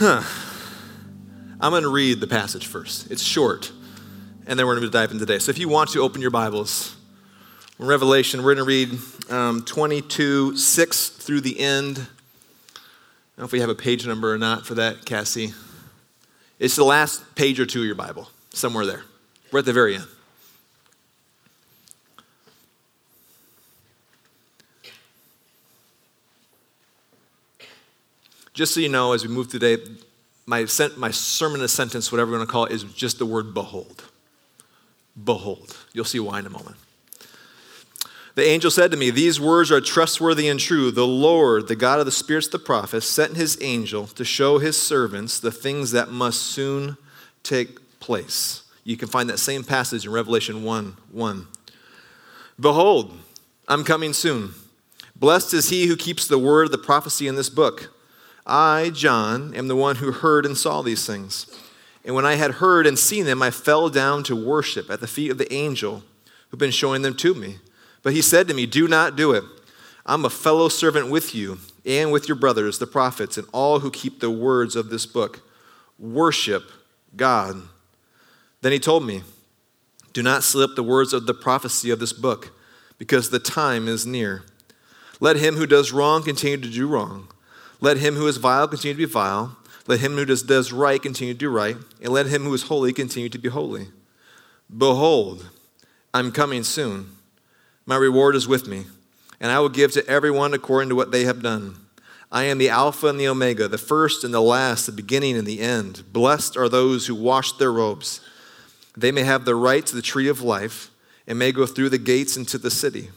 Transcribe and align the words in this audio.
Huh. 0.00 0.22
I'm 1.60 1.72
going 1.72 1.82
to 1.82 1.88
read 1.88 2.20
the 2.20 2.28
passage 2.28 2.68
first. 2.68 3.10
It's 3.10 3.20
short, 3.20 3.72
and 4.46 4.56
then 4.56 4.64
we're 4.64 4.76
going 4.76 4.86
to 4.86 4.92
dive 4.92 5.10
in 5.10 5.18
today. 5.18 5.40
So 5.40 5.50
if 5.50 5.58
you 5.58 5.68
want 5.68 5.90
to 5.90 6.02
open 6.02 6.20
your 6.20 6.30
Bibles, 6.30 6.94
in 7.80 7.86
Revelation, 7.86 8.44
we're 8.44 8.54
going 8.54 8.64
to 8.64 8.94
read 8.94 8.96
um, 9.28 9.64
22, 9.64 10.56
6 10.56 11.08
through 11.08 11.40
the 11.40 11.58
end. 11.58 11.98
I 11.98 12.00
don't 12.00 13.38
know 13.38 13.44
if 13.46 13.50
we 13.50 13.58
have 13.58 13.70
a 13.70 13.74
page 13.74 14.06
number 14.06 14.32
or 14.32 14.38
not 14.38 14.64
for 14.64 14.74
that, 14.74 15.04
Cassie. 15.04 15.52
It's 16.60 16.76
the 16.76 16.84
last 16.84 17.34
page 17.34 17.58
or 17.58 17.66
two 17.66 17.80
of 17.80 17.86
your 17.86 17.96
Bible, 17.96 18.30
somewhere 18.50 18.86
there. 18.86 19.02
We're 19.50 19.58
at 19.58 19.64
the 19.64 19.72
very 19.72 19.96
end. 19.96 20.06
Just 28.58 28.74
so 28.74 28.80
you 28.80 28.88
know, 28.88 29.12
as 29.12 29.24
we 29.24 29.32
move 29.32 29.46
today, 29.46 29.76
my, 30.44 30.66
my 30.96 31.12
sermon 31.12 31.60
a 31.60 31.68
sentence, 31.68 32.10
whatever 32.10 32.32
we're 32.32 32.38
going 32.38 32.48
to 32.48 32.52
call 32.52 32.64
it, 32.64 32.72
is 32.72 32.82
just 32.82 33.20
the 33.20 33.24
word 33.24 33.54
behold. 33.54 34.02
Behold. 35.22 35.76
You'll 35.92 36.04
see 36.04 36.18
why 36.18 36.40
in 36.40 36.46
a 36.46 36.50
moment. 36.50 36.74
The 38.34 38.44
angel 38.44 38.72
said 38.72 38.90
to 38.90 38.96
me, 38.96 39.10
These 39.10 39.40
words 39.40 39.70
are 39.70 39.80
trustworthy 39.80 40.48
and 40.48 40.58
true. 40.58 40.90
The 40.90 41.06
Lord, 41.06 41.68
the 41.68 41.76
God 41.76 42.00
of 42.00 42.06
the 42.06 42.10
spirits 42.10 42.48
of 42.48 42.50
the 42.50 42.58
prophets, 42.58 43.06
sent 43.06 43.36
his 43.36 43.56
angel 43.62 44.08
to 44.08 44.24
show 44.24 44.58
his 44.58 44.76
servants 44.76 45.38
the 45.38 45.52
things 45.52 45.92
that 45.92 46.10
must 46.10 46.42
soon 46.42 46.96
take 47.44 48.00
place. 48.00 48.64
You 48.82 48.96
can 48.96 49.06
find 49.06 49.30
that 49.30 49.38
same 49.38 49.62
passage 49.62 50.04
in 50.04 50.10
Revelation 50.10 50.64
1 50.64 50.96
1. 51.12 51.46
Behold, 52.58 53.16
I'm 53.68 53.84
coming 53.84 54.12
soon. 54.12 54.54
Blessed 55.14 55.54
is 55.54 55.68
he 55.68 55.86
who 55.86 55.94
keeps 55.94 56.26
the 56.26 56.40
word 56.40 56.64
of 56.64 56.72
the 56.72 56.78
prophecy 56.78 57.28
in 57.28 57.36
this 57.36 57.50
book. 57.50 57.94
I, 58.48 58.90
John, 58.90 59.54
am 59.54 59.68
the 59.68 59.76
one 59.76 59.96
who 59.96 60.10
heard 60.10 60.46
and 60.46 60.56
saw 60.56 60.82
these 60.82 61.06
things. 61.06 61.46
And 62.04 62.14
when 62.14 62.24
I 62.24 62.36
had 62.36 62.52
heard 62.52 62.86
and 62.86 62.98
seen 62.98 63.26
them, 63.26 63.42
I 63.42 63.50
fell 63.50 63.90
down 63.90 64.22
to 64.24 64.34
worship 64.34 64.90
at 64.90 65.00
the 65.00 65.06
feet 65.06 65.30
of 65.30 65.38
the 65.38 65.52
angel 65.52 66.02
who'd 66.48 66.58
been 66.58 66.70
showing 66.70 67.02
them 67.02 67.14
to 67.16 67.34
me. 67.34 67.58
But 68.02 68.14
he 68.14 68.22
said 68.22 68.48
to 68.48 68.54
me, 68.54 68.64
Do 68.64 68.88
not 68.88 69.16
do 69.16 69.32
it. 69.32 69.44
I'm 70.06 70.24
a 70.24 70.30
fellow 70.30 70.70
servant 70.70 71.10
with 71.10 71.34
you 71.34 71.58
and 71.84 72.10
with 72.10 72.28
your 72.28 72.36
brothers, 72.36 72.78
the 72.78 72.86
prophets, 72.86 73.36
and 73.36 73.46
all 73.52 73.80
who 73.80 73.90
keep 73.90 74.20
the 74.20 74.30
words 74.30 74.74
of 74.74 74.88
this 74.88 75.04
book. 75.04 75.42
Worship 75.98 76.64
God. 77.14 77.62
Then 78.62 78.72
he 78.72 78.78
told 78.78 79.04
me, 79.04 79.22
Do 80.14 80.22
not 80.22 80.42
slip 80.42 80.76
the 80.76 80.82
words 80.82 81.12
of 81.12 81.26
the 81.26 81.34
prophecy 81.34 81.90
of 81.90 81.98
this 81.98 82.14
book, 82.14 82.52
because 82.96 83.28
the 83.28 83.38
time 83.38 83.86
is 83.86 84.06
near. 84.06 84.44
Let 85.20 85.36
him 85.36 85.56
who 85.56 85.66
does 85.66 85.92
wrong 85.92 86.22
continue 86.22 86.56
to 86.56 86.70
do 86.70 86.86
wrong 86.86 87.28
let 87.80 87.98
him 87.98 88.14
who 88.14 88.26
is 88.26 88.36
vile 88.36 88.68
continue 88.68 88.94
to 88.94 88.98
be 88.98 89.04
vile. 89.04 89.56
Let 89.86 90.00
him 90.00 90.16
who 90.16 90.26
does, 90.26 90.72
right 90.72 91.00
continue 91.00 91.32
to 91.32 91.38
do 91.38 91.48
right. 91.48 91.76
And 92.02 92.12
let 92.12 92.26
him 92.26 92.44
who 92.44 92.52
is 92.52 92.64
holy 92.64 92.92
continue 92.92 93.28
to 93.30 93.38
be 93.38 93.48
holy. 93.48 93.88
Behold, 94.76 95.48
I'm 96.12 96.30
coming 96.30 96.62
soon. 96.62 97.16
My 97.86 97.96
reward 97.96 98.36
is 98.36 98.46
with 98.46 98.68
me, 98.68 98.84
and 99.40 99.50
I 99.50 99.60
will 99.60 99.70
give 99.70 99.92
to 99.92 100.06
everyone 100.06 100.52
according 100.52 100.90
to 100.90 100.94
what 100.94 101.10
they 101.10 101.24
have 101.24 101.42
done. 101.42 101.76
I 102.30 102.44
am 102.44 102.58
the 102.58 102.68
Alpha 102.68 103.06
and 103.06 103.18
the 103.18 103.28
Omega, 103.28 103.66
the 103.68 103.78
first 103.78 104.24
and 104.24 104.34
the 104.34 104.42
last, 104.42 104.84
the 104.84 104.92
beginning 104.92 105.38
and 105.38 105.46
the 105.46 105.60
end. 105.60 106.02
Blessed 106.12 106.58
are 106.58 106.68
those 106.68 107.06
who 107.06 107.14
wash 107.14 107.52
their 107.52 107.72
robes. 107.72 108.20
They 108.94 109.10
may 109.10 109.22
have 109.22 109.46
the 109.46 109.54
right 109.54 109.86
to 109.86 109.96
the 109.96 110.02
tree 110.02 110.28
of 110.28 110.42
life 110.42 110.90
and 111.26 111.38
may 111.38 111.52
go 111.52 111.64
through 111.64 111.88
the 111.88 111.96
gates 111.96 112.36
into 112.36 112.58
the 112.58 112.70
city. 112.70 113.08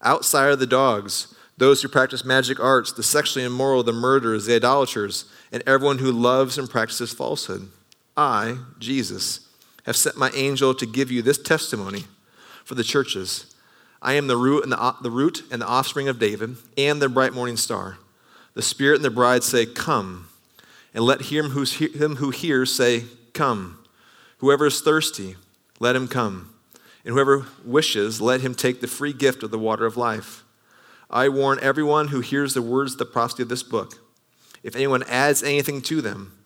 Outside 0.00 0.46
are 0.46 0.56
the 0.56 0.66
dogs 0.66 1.35
those 1.58 1.80
who 1.80 1.88
practice 1.88 2.24
magic 2.24 2.60
arts, 2.60 2.92
the 2.92 3.02
sexually 3.02 3.44
immoral, 3.44 3.82
the 3.82 3.92
murderers, 3.92 4.46
the 4.46 4.56
idolaters, 4.56 5.24
and 5.50 5.62
everyone 5.66 5.98
who 5.98 6.12
loves 6.12 6.58
and 6.58 6.68
practices 6.68 7.12
falsehood. 7.12 7.68
I, 8.16 8.58
Jesus, 8.78 9.48
have 9.84 9.96
sent 9.96 10.16
my 10.16 10.30
angel 10.34 10.74
to 10.74 10.86
give 10.86 11.10
you 11.10 11.22
this 11.22 11.38
testimony 11.38 12.04
for 12.64 12.74
the 12.74 12.84
churches. 12.84 13.54
I 14.02 14.14
am 14.14 14.26
the 14.26 14.36
root 14.36 14.64
and 14.64 14.72
the, 14.72 14.96
the 15.02 15.10
root 15.10 15.44
and 15.50 15.62
the 15.62 15.66
offspring 15.66 16.08
of 16.08 16.18
David 16.18 16.56
and 16.76 17.00
the 17.00 17.08
bright 17.08 17.32
morning 17.32 17.56
star. 17.56 17.98
The 18.54 18.62
Spirit 18.62 18.96
and 18.96 19.04
the 19.04 19.10
bride 19.10 19.44
say, 19.44 19.66
Come. 19.66 20.28
And 20.94 21.04
let 21.04 21.22
him, 21.22 21.50
who's, 21.50 21.74
him 21.74 22.16
who 22.16 22.30
hears 22.30 22.74
say, 22.74 23.04
Come. 23.34 23.78
Whoever 24.38 24.66
is 24.66 24.80
thirsty, 24.80 25.36
let 25.78 25.96
him 25.96 26.08
come. 26.08 26.54
And 27.04 27.14
whoever 27.14 27.46
wishes, 27.64 28.20
let 28.20 28.40
him 28.40 28.54
take 28.54 28.80
the 28.80 28.86
free 28.86 29.12
gift 29.12 29.42
of 29.42 29.50
the 29.50 29.58
water 29.58 29.86
of 29.86 29.96
life. 29.96 30.42
I 31.10 31.28
warn 31.28 31.58
everyone 31.62 32.08
who 32.08 32.20
hears 32.20 32.54
the 32.54 32.62
words 32.62 32.92
of 32.92 32.98
the 32.98 33.06
prophecy 33.06 33.42
of 33.42 33.48
this 33.48 33.62
book. 33.62 33.94
If 34.62 34.74
anyone 34.74 35.04
adds 35.04 35.42
anything 35.42 35.80
to 35.82 36.00
them, 36.00 36.36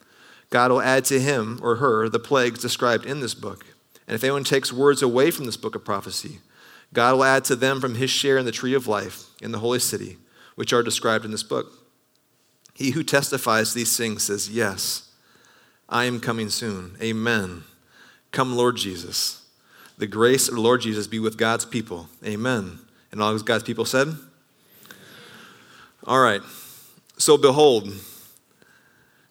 God 0.50 0.70
will 0.70 0.82
add 0.82 1.04
to 1.06 1.20
him 1.20 1.58
or 1.62 1.76
her 1.76 2.08
the 2.08 2.18
plagues 2.18 2.60
described 2.60 3.06
in 3.06 3.20
this 3.20 3.34
book. 3.34 3.64
And 4.06 4.14
if 4.14 4.24
anyone 4.24 4.44
takes 4.44 4.72
words 4.72 5.02
away 5.02 5.30
from 5.30 5.46
this 5.46 5.56
book 5.56 5.74
of 5.74 5.84
prophecy, 5.84 6.40
God 6.92 7.14
will 7.14 7.24
add 7.24 7.44
to 7.44 7.56
them 7.56 7.80
from 7.80 7.94
his 7.94 8.10
share 8.10 8.36
in 8.36 8.44
the 8.44 8.52
tree 8.52 8.74
of 8.74 8.88
life 8.88 9.26
in 9.40 9.52
the 9.52 9.60
holy 9.60 9.78
city, 9.78 10.18
which 10.56 10.72
are 10.72 10.82
described 10.82 11.24
in 11.24 11.30
this 11.30 11.44
book. 11.44 11.72
He 12.74 12.90
who 12.90 13.04
testifies 13.04 13.72
these 13.72 13.96
things 13.96 14.24
says, 14.24 14.50
Yes, 14.50 15.12
I 15.88 16.04
am 16.04 16.20
coming 16.20 16.50
soon. 16.50 16.96
Amen. 17.00 17.64
Come, 18.32 18.56
Lord 18.56 18.76
Jesus. 18.76 19.46
The 19.98 20.06
grace 20.06 20.48
of 20.48 20.54
the 20.54 20.60
Lord 20.60 20.80
Jesus 20.80 21.06
be 21.06 21.18
with 21.18 21.36
God's 21.36 21.64
people. 21.64 22.08
Amen. 22.24 22.80
And 23.12 23.22
all 23.22 23.38
God's 23.38 23.64
people 23.64 23.84
said, 23.84 24.08
all 26.06 26.20
right. 26.20 26.40
So, 27.18 27.36
behold, 27.36 27.92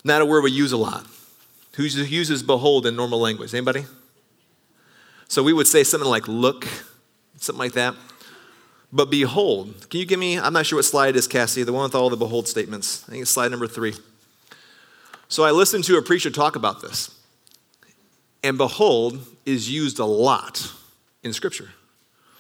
not 0.03 0.21
a 0.21 0.25
word 0.25 0.43
we 0.43 0.51
use 0.51 0.71
a 0.71 0.77
lot. 0.77 1.05
Who 1.73 1.83
uses 1.83 2.43
behold 2.43 2.85
in 2.85 2.95
normal 2.95 3.19
language? 3.19 3.53
Anybody? 3.53 3.85
So, 5.27 5.41
we 5.41 5.53
would 5.53 5.67
say 5.67 5.83
something 5.83 6.09
like 6.09 6.27
look, 6.27 6.67
something 7.37 7.59
like 7.59 7.73
that. 7.73 7.95
But 8.91 9.09
behold, 9.09 9.89
can 9.89 9.99
you 9.99 10.05
give 10.05 10.19
me, 10.19 10.39
I'm 10.39 10.53
not 10.53 10.65
sure 10.65 10.77
what 10.77 10.85
slide 10.85 11.09
it 11.09 11.15
is, 11.15 11.27
Cassie, 11.27 11.63
the 11.63 11.73
one 11.73 11.83
with 11.83 11.95
all 11.95 12.09
the 12.09 12.17
behold 12.17 12.47
statements. 12.47 13.03
I 13.07 13.11
think 13.11 13.21
it's 13.21 13.31
slide 13.31 13.51
number 13.51 13.67
three. 13.67 13.93
So, 15.27 15.43
I 15.43 15.51
listened 15.51 15.85
to 15.85 15.97
a 15.97 16.01
preacher 16.03 16.29
talk 16.29 16.55
about 16.55 16.81
this. 16.81 17.15
And 18.43 18.57
behold 18.57 19.25
is 19.45 19.69
used 19.69 19.99
a 19.99 20.05
lot 20.05 20.71
in 21.23 21.33
Scripture 21.33 21.71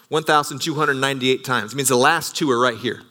1,298 0.09 1.43
times. 1.43 1.73
It 1.73 1.75
means 1.75 1.89
the 1.89 1.95
last 1.95 2.35
two 2.35 2.49
are 2.51 2.59
right 2.59 2.77
here 2.77 3.01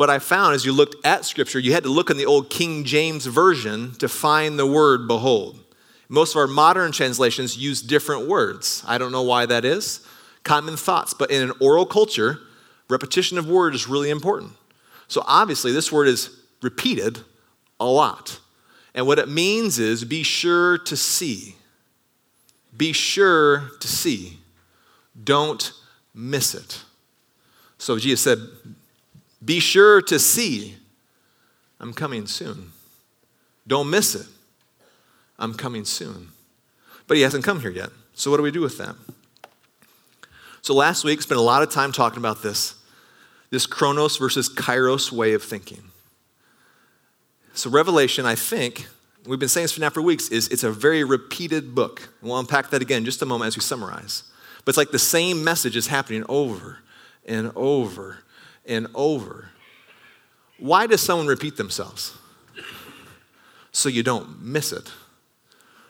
what 0.00 0.08
I 0.08 0.18
found 0.18 0.54
as 0.54 0.64
you 0.64 0.72
looked 0.72 0.96
at 1.04 1.26
Scripture, 1.26 1.58
you 1.58 1.74
had 1.74 1.82
to 1.82 1.90
look 1.90 2.08
in 2.08 2.16
the 2.16 2.24
old 2.24 2.48
King 2.48 2.84
James 2.84 3.26
Version 3.26 3.92
to 3.96 4.08
find 4.08 4.58
the 4.58 4.66
word 4.66 5.06
behold. 5.06 5.62
Most 6.08 6.34
of 6.34 6.38
our 6.38 6.46
modern 6.46 6.90
translations 6.90 7.58
use 7.58 7.82
different 7.82 8.26
words. 8.26 8.82
I 8.86 8.96
don't 8.96 9.12
know 9.12 9.20
why 9.20 9.44
that 9.44 9.62
is. 9.66 10.00
Common 10.42 10.78
thoughts, 10.78 11.12
but 11.12 11.30
in 11.30 11.42
an 11.42 11.52
oral 11.60 11.84
culture, 11.84 12.38
repetition 12.88 13.36
of 13.36 13.46
word 13.46 13.74
is 13.74 13.88
really 13.88 14.08
important. 14.08 14.52
So 15.06 15.22
obviously, 15.26 15.70
this 15.70 15.92
word 15.92 16.08
is 16.08 16.30
repeated 16.62 17.20
a 17.78 17.84
lot. 17.84 18.40
And 18.94 19.06
what 19.06 19.18
it 19.18 19.28
means 19.28 19.78
is 19.78 20.02
be 20.06 20.22
sure 20.22 20.78
to 20.78 20.96
see. 20.96 21.56
Be 22.74 22.94
sure 22.94 23.72
to 23.80 23.86
see. 23.86 24.38
Don't 25.22 25.74
miss 26.14 26.54
it. 26.54 26.84
So 27.76 27.98
Jesus 27.98 28.22
said, 28.22 28.38
be 29.44 29.60
sure 29.60 30.02
to 30.02 30.18
see, 30.18 30.76
I'm 31.78 31.92
coming 31.92 32.26
soon. 32.26 32.72
Don't 33.66 33.88
miss 33.88 34.14
it. 34.14 34.26
I'm 35.38 35.54
coming 35.54 35.84
soon. 35.84 36.28
But 37.06 37.16
he 37.16 37.22
hasn't 37.22 37.44
come 37.44 37.60
here 37.60 37.70
yet. 37.70 37.90
So, 38.14 38.30
what 38.30 38.36
do 38.36 38.42
we 38.42 38.50
do 38.50 38.60
with 38.60 38.78
that? 38.78 38.94
So, 40.62 40.74
last 40.74 41.04
week, 41.04 41.22
spent 41.22 41.38
a 41.38 41.42
lot 41.42 41.62
of 41.62 41.70
time 41.70 41.92
talking 41.92 42.18
about 42.18 42.42
this 42.42 42.74
this 43.50 43.66
chronos 43.66 44.16
versus 44.16 44.48
kairos 44.48 45.10
way 45.10 45.32
of 45.32 45.42
thinking. 45.42 45.82
So, 47.54 47.70
Revelation, 47.70 48.26
I 48.26 48.34
think, 48.34 48.86
we've 49.26 49.40
been 49.40 49.48
saying 49.48 49.64
this 49.64 49.72
for 49.72 49.80
now 49.80 49.90
for 49.90 50.02
weeks, 50.02 50.28
is 50.28 50.48
it's 50.48 50.62
a 50.62 50.70
very 50.70 51.02
repeated 51.02 51.74
book. 51.74 52.10
We'll 52.22 52.38
unpack 52.38 52.70
that 52.70 52.82
again 52.82 52.98
in 52.98 53.04
just 53.04 53.22
a 53.22 53.26
moment 53.26 53.48
as 53.48 53.56
we 53.56 53.62
summarize. 53.62 54.24
But 54.64 54.70
it's 54.70 54.78
like 54.78 54.90
the 54.90 54.98
same 54.98 55.42
message 55.42 55.76
is 55.76 55.86
happening 55.86 56.24
over 56.28 56.78
and 57.26 57.50
over 57.56 58.18
and 58.66 58.86
over. 58.94 59.50
Why 60.58 60.86
does 60.86 61.00
someone 61.00 61.26
repeat 61.26 61.56
themselves? 61.56 62.16
So 63.72 63.88
you 63.88 64.02
don't 64.02 64.42
miss 64.42 64.72
it. 64.72 64.90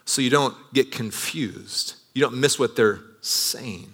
So 0.05 0.21
you 0.21 0.29
don't 0.29 0.55
get 0.73 0.91
confused. 0.91 1.95
You 2.13 2.21
don't 2.21 2.39
miss 2.39 2.59
what 2.59 2.75
they're 2.75 2.99
saying. 3.21 3.91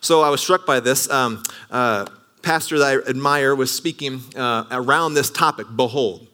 So 0.00 0.22
I 0.22 0.30
was 0.30 0.40
struck 0.40 0.66
by 0.66 0.80
this. 0.80 1.10
Um, 1.10 1.42
uh, 1.70 2.06
pastor 2.42 2.78
that 2.78 2.86
I 2.86 3.08
admire 3.08 3.54
was 3.54 3.70
speaking 3.72 4.22
uh, 4.36 4.64
around 4.70 5.14
this 5.14 5.30
topic, 5.30 5.66
behold. 5.76 6.26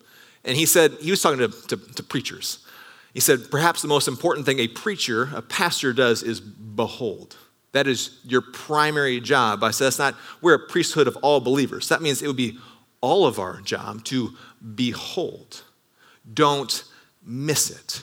And 0.45 0.57
he 0.57 0.67
said, 0.67 0.93
he 1.01 1.11
was 1.11 1.21
talking 1.21 1.39
to, 1.41 1.49
to, 1.49 1.77
to 1.77 2.03
preachers. 2.03 2.65
He 3.13 3.21
said, 3.21 3.51
perhaps 3.51 3.83
the 3.83 3.89
most 3.89 4.09
important 4.09 4.47
thing 4.47 4.59
a 4.61 4.69
preacher, 4.69 5.31
a 5.35 5.43
pastor 5.43 5.93
does 5.93 6.23
is 6.23 6.41
behold. 6.41 7.37
That 7.73 7.87
is 7.87 8.21
your 8.25 8.41
primary 8.41 9.21
job. 9.21 9.63
I 9.63 9.71
said 9.71 9.87
that's 9.87 9.99
not, 9.99 10.15
we're 10.41 10.55
a 10.55 10.59
priesthood 10.59 11.09
of 11.09 11.17
all 11.17 11.41
believers. 11.41 11.89
That 11.89 12.01
means 12.01 12.23
it 12.23 12.27
would 12.27 12.37
be 12.37 12.59
all 13.01 13.27
of 13.27 13.39
our 13.39 13.61
job 13.61 14.05
to 14.05 14.31
behold. 14.75 15.63
Don't 16.33 16.85
miss 17.25 17.71
it. 17.71 18.03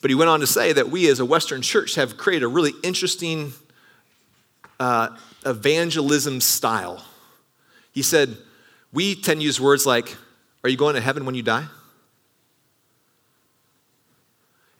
But 0.00 0.10
he 0.10 0.14
went 0.14 0.28
on 0.28 0.40
to 0.40 0.46
say 0.46 0.72
that 0.72 0.90
we 0.90 1.08
as 1.08 1.20
a 1.20 1.24
Western 1.24 1.62
church 1.62 1.94
have 1.94 2.16
created 2.16 2.44
a 2.44 2.48
really 2.48 2.72
interesting 2.82 3.52
uh, 4.78 5.16
evangelism 5.46 6.40
style. 6.40 7.04
He 7.92 8.02
said, 8.02 8.36
We 8.92 9.14
tend 9.14 9.40
to 9.40 9.44
use 9.46 9.60
words 9.60 9.86
like, 9.86 10.14
Are 10.62 10.68
you 10.68 10.76
going 10.76 10.94
to 10.94 11.00
heaven 11.00 11.24
when 11.24 11.34
you 11.34 11.42
die? 11.42 11.66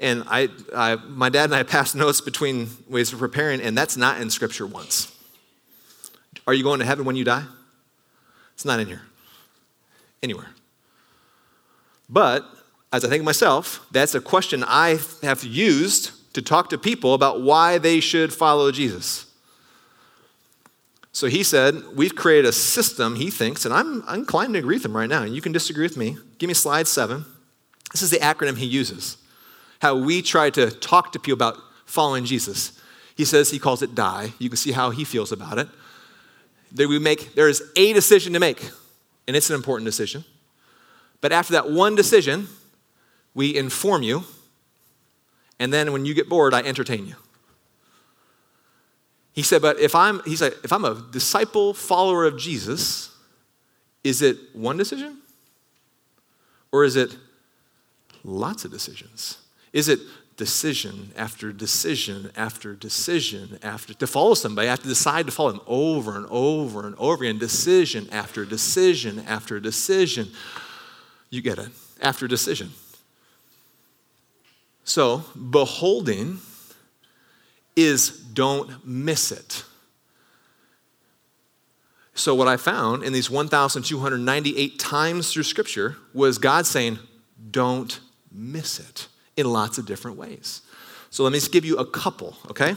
And 0.05 0.23
I, 0.27 0.51
I, 0.77 0.97
my 0.97 1.31
dad 1.31 1.45
and 1.45 1.55
I 1.55 1.62
passed 1.62 1.97
notes 1.97 2.21
between 2.21 2.69
ways 2.91 3.15
of 3.15 3.19
preparing, 3.19 3.62
and 3.62 3.77
that's 3.77 3.97
not 3.97 4.21
in 4.21 4.29
Scripture 4.29 4.67
once. 4.67 5.11
Are 6.47 6.53
you 6.53 6.62
going 6.62 6.79
to 6.81 6.85
heaven 6.85 7.06
when 7.06 7.17
you 7.17 7.25
die? 7.25 7.45
It's 8.53 8.67
not 8.67 8.81
in 8.81 8.87
here, 8.87 9.01
anywhere. 10.23 10.51
But 12.11 12.45
as 12.93 13.03
I 13.03 13.09
think 13.09 13.21
of 13.21 13.25
myself, 13.25 13.87
that's 13.93 14.15
a 14.15 14.21
question 14.21 14.62
I 14.67 14.99
have 15.23 15.43
used 15.43 16.11
to 16.35 16.43
talk 16.43 16.69
to 16.69 16.77
people 16.77 17.15
about 17.15 17.41
why 17.41 17.79
they 17.79 18.00
should 18.00 18.31
follow 18.31 18.71
Jesus. 18.71 19.25
So 21.12 21.29
he 21.29 21.43
said, 21.43 21.83
We've 21.95 22.15
created 22.15 22.47
a 22.47 22.53
system, 22.53 23.17
he 23.17 23.31
thinks, 23.31 23.65
and 23.65 23.73
I'm, 23.73 24.05
I'm 24.07 24.19
inclined 24.19 24.53
to 24.53 24.59
agree 24.59 24.77
with 24.77 24.85
him 24.85 24.95
right 24.95 25.09
now, 25.09 25.23
and 25.23 25.35
you 25.35 25.41
can 25.41 25.53
disagree 25.53 25.87
with 25.87 25.97
me. 25.97 26.19
Give 26.37 26.49
me 26.49 26.55
slide 26.55 26.89
seven. 26.89 27.25
This 27.93 28.03
is 28.03 28.11
the 28.11 28.19
acronym 28.19 28.59
he 28.59 28.67
uses, 28.67 29.17
how 29.85 29.95
we 29.95 30.23
try 30.23 30.49
to 30.49 30.71
talk 30.71 31.13
to 31.13 31.19
people 31.19 31.35
about 31.35 31.59
following 31.85 32.25
Jesus. 32.25 32.81
He 33.17 33.27
says 33.27 33.51
he 33.51 33.59
calls 33.59 33.83
it 33.83 33.95
die. 33.95 34.33
You 34.39 34.49
can 34.49 34.57
see 34.57 34.73
how 34.73 34.89
he 34.89 35.05
feels 35.05 35.31
about 35.31 35.59
it. 35.59 35.69
There, 36.73 36.89
we 36.89 36.99
make, 36.99 37.35
there 37.35 37.51
is 37.51 37.63
a 37.77 37.93
decision 37.93 38.33
to 38.33 38.41
make, 38.41 38.71
and 39.29 39.37
it's 39.37 39.51
an 39.51 39.57
important 39.57 39.85
decision. 39.85 40.25
But 41.21 41.33
after 41.33 41.53
that 41.53 41.71
one 41.71 41.95
decision, 41.95 42.49
we 43.35 43.55
inform 43.55 44.03
you, 44.03 44.25
and 45.61 45.71
then 45.71 45.93
when 45.93 46.07
you 46.07 46.15
get 46.15 46.31
bored, 46.31 46.55
I 46.55 46.63
entertain 46.63 47.07
you. 47.07 47.17
He 49.35 49.43
said, 49.43 49.61
but 49.61 49.79
if 49.79 49.95
I'm, 49.95 50.23
he 50.25 50.35
said, 50.35 50.55
if 50.65 50.73
I'm 50.73 50.87
a 50.87 51.05
disciple, 51.11 51.75
follower 51.75 52.25
of 52.25 52.39
Jesus, 52.39 53.15
is 54.03 54.23
it 54.23 54.39
one 54.55 54.79
decision? 54.79 55.19
Or 56.73 56.85
is 56.85 56.97
it 56.97 57.19
lots 58.25 58.65
of 58.65 58.71
decisions? 58.71 59.44
Is 59.75 59.88
it 59.88 59.99
decision 60.37 61.12
after 61.17 61.53
decision 61.53 62.31
after 62.37 62.75
decision 62.75 63.59
after 63.62 63.93
to 63.94 64.06
follow 64.06 64.35
somebody, 64.35 64.69
I 64.69 64.71
have 64.71 64.82
to 64.82 64.88
decide 64.88 65.26
to 65.26 65.32
follow 65.32 65.53
them 65.53 65.61
over 65.67 66.17
and 66.17 66.26
over 66.31 66.87
and 66.87 66.94
over 66.97 67.25
again, 67.25 67.38
decision 67.38 68.09
after 68.11 68.44
decision 68.44 69.25
after 69.26 69.61
decision. 69.61 70.31
You 71.29 71.43
get 71.43 71.59
it, 71.59 71.71
after 72.00 72.26
decision. 72.29 72.71
So, 74.85 75.25
beholding 75.50 76.38
is 77.75 78.11
don't 78.11 78.87
miss 78.87 79.32
it. 79.32 79.65
So, 82.15 82.35
what 82.35 82.47
I 82.47 82.56
found 82.56 83.03
in 83.03 83.12
these 83.12 83.29
1,298 83.29 84.79
times 84.79 85.32
through 85.32 85.43
Scripture 85.43 85.97
was 86.12 86.38
God 86.38 86.65
saying, 86.65 87.00
don't 87.50 87.99
miss 88.31 88.79
it 88.79 89.09
in 89.37 89.51
lots 89.51 89.79
of 89.79 89.87
different 89.87 90.17
ways. 90.17 90.63
So, 91.11 91.23
let 91.25 91.33
me 91.33 91.39
just 91.39 91.53
give 91.53 91.65
you 91.65 91.77
a 91.79 91.87
couple, 91.87 92.37
okay? 92.51 92.75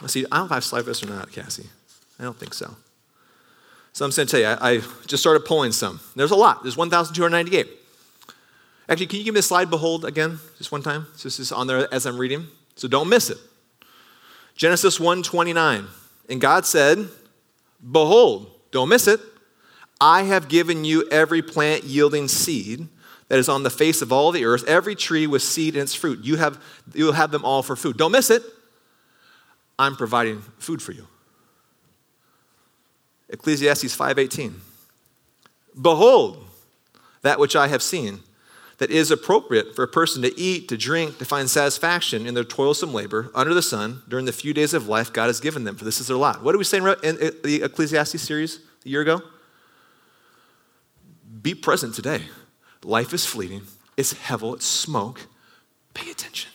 Let's 0.00 0.14
see, 0.14 0.24
I 0.30 0.36
don't 0.36 0.40
know 0.40 0.44
if 0.46 0.52
I 0.52 0.54
have 0.54 0.64
slide 0.64 0.84
this 0.84 1.02
or 1.02 1.08
not, 1.08 1.30
Cassie. 1.32 1.68
I 2.18 2.24
don't 2.24 2.38
think 2.38 2.54
so. 2.54 2.76
So, 3.92 4.04
I'm 4.04 4.10
going 4.10 4.26
to 4.26 4.30
tell 4.30 4.40
you, 4.40 4.46
I, 4.46 4.72
I 4.72 4.80
just 5.06 5.22
started 5.22 5.44
pulling 5.44 5.72
some. 5.72 6.00
There's 6.16 6.30
a 6.30 6.36
lot, 6.36 6.62
there's 6.62 6.76
1,298. 6.76 7.80
Actually, 8.90 9.06
can 9.06 9.18
you 9.20 9.24
give 9.24 9.34
me 9.34 9.38
a 9.38 9.42
slide 9.42 9.70
behold 9.70 10.04
again, 10.04 10.40
just 10.58 10.72
one 10.72 10.82
time? 10.82 11.06
So 11.14 11.28
this 11.28 11.38
is 11.38 11.52
on 11.52 11.68
there 11.68 11.86
as 11.94 12.06
I'm 12.06 12.18
reading. 12.18 12.48
So 12.74 12.88
don't 12.88 13.08
miss 13.08 13.30
it. 13.30 13.38
Genesis 14.56 14.98
1:29. 14.98 15.86
And 16.28 16.40
God 16.40 16.66
said, 16.66 17.08
"Behold, 17.80 18.50
don't 18.72 18.88
miss 18.88 19.06
it. 19.06 19.20
I 20.00 20.24
have 20.24 20.48
given 20.48 20.84
you 20.84 21.06
every 21.08 21.40
plant 21.40 21.84
yielding 21.84 22.26
seed 22.26 22.88
that 23.30 23.38
is 23.38 23.48
on 23.48 23.62
the 23.62 23.70
face 23.70 24.02
of 24.02 24.12
all 24.12 24.32
the 24.32 24.44
earth, 24.44 24.64
every 24.66 24.96
tree 24.96 25.24
with 25.26 25.40
seed 25.40 25.76
in 25.76 25.82
its 25.82 25.94
fruit. 25.94 26.18
You 26.24 26.36
have 26.36 26.62
you'll 26.92 27.12
have 27.12 27.30
them 27.30 27.44
all 27.44 27.62
for 27.62 27.76
food. 27.76 27.96
Don't 27.96 28.12
miss 28.12 28.28
it. 28.28 28.42
I'm 29.78 29.96
providing 29.96 30.42
food 30.58 30.82
for 30.82 30.92
you." 30.92 31.06
Ecclesiastes 33.28 33.94
5:18. 33.94 34.60
Behold, 35.80 36.44
that 37.22 37.38
which 37.38 37.54
I 37.54 37.68
have 37.68 37.82
seen 37.82 38.24
that 38.78 38.90
is 38.90 39.12
appropriate 39.12 39.76
for 39.76 39.84
a 39.84 39.88
person 39.88 40.22
to 40.22 40.40
eat, 40.40 40.68
to 40.68 40.76
drink, 40.76 41.18
to 41.18 41.24
find 41.24 41.48
satisfaction 41.48 42.26
in 42.26 42.34
their 42.34 42.42
toilsome 42.42 42.92
labor 42.92 43.30
under 43.34 43.54
the 43.54 43.62
sun 43.62 44.02
during 44.08 44.24
the 44.24 44.32
few 44.32 44.52
days 44.52 44.74
of 44.74 44.88
life 44.88 45.12
God 45.12 45.28
has 45.28 45.38
given 45.38 45.62
them, 45.62 45.76
for 45.76 45.84
this 45.84 46.00
is 46.00 46.08
their 46.08 46.16
lot. 46.16 46.42
What 46.42 46.52
did 46.52 46.58
we 46.58 46.64
say 46.64 46.78
in 46.78 47.16
the 47.44 47.62
Ecclesiastes 47.62 48.20
series 48.20 48.58
a 48.84 48.88
year 48.88 49.02
ago? 49.02 49.22
Be 51.42 51.54
present 51.54 51.94
today. 51.94 52.24
Life 52.84 53.12
is 53.12 53.26
fleeting, 53.26 53.62
it's 53.96 54.14
hevel, 54.14 54.54
it's 54.54 54.66
smoke. 54.66 55.26
Pay 55.92 56.10
attention 56.10 56.50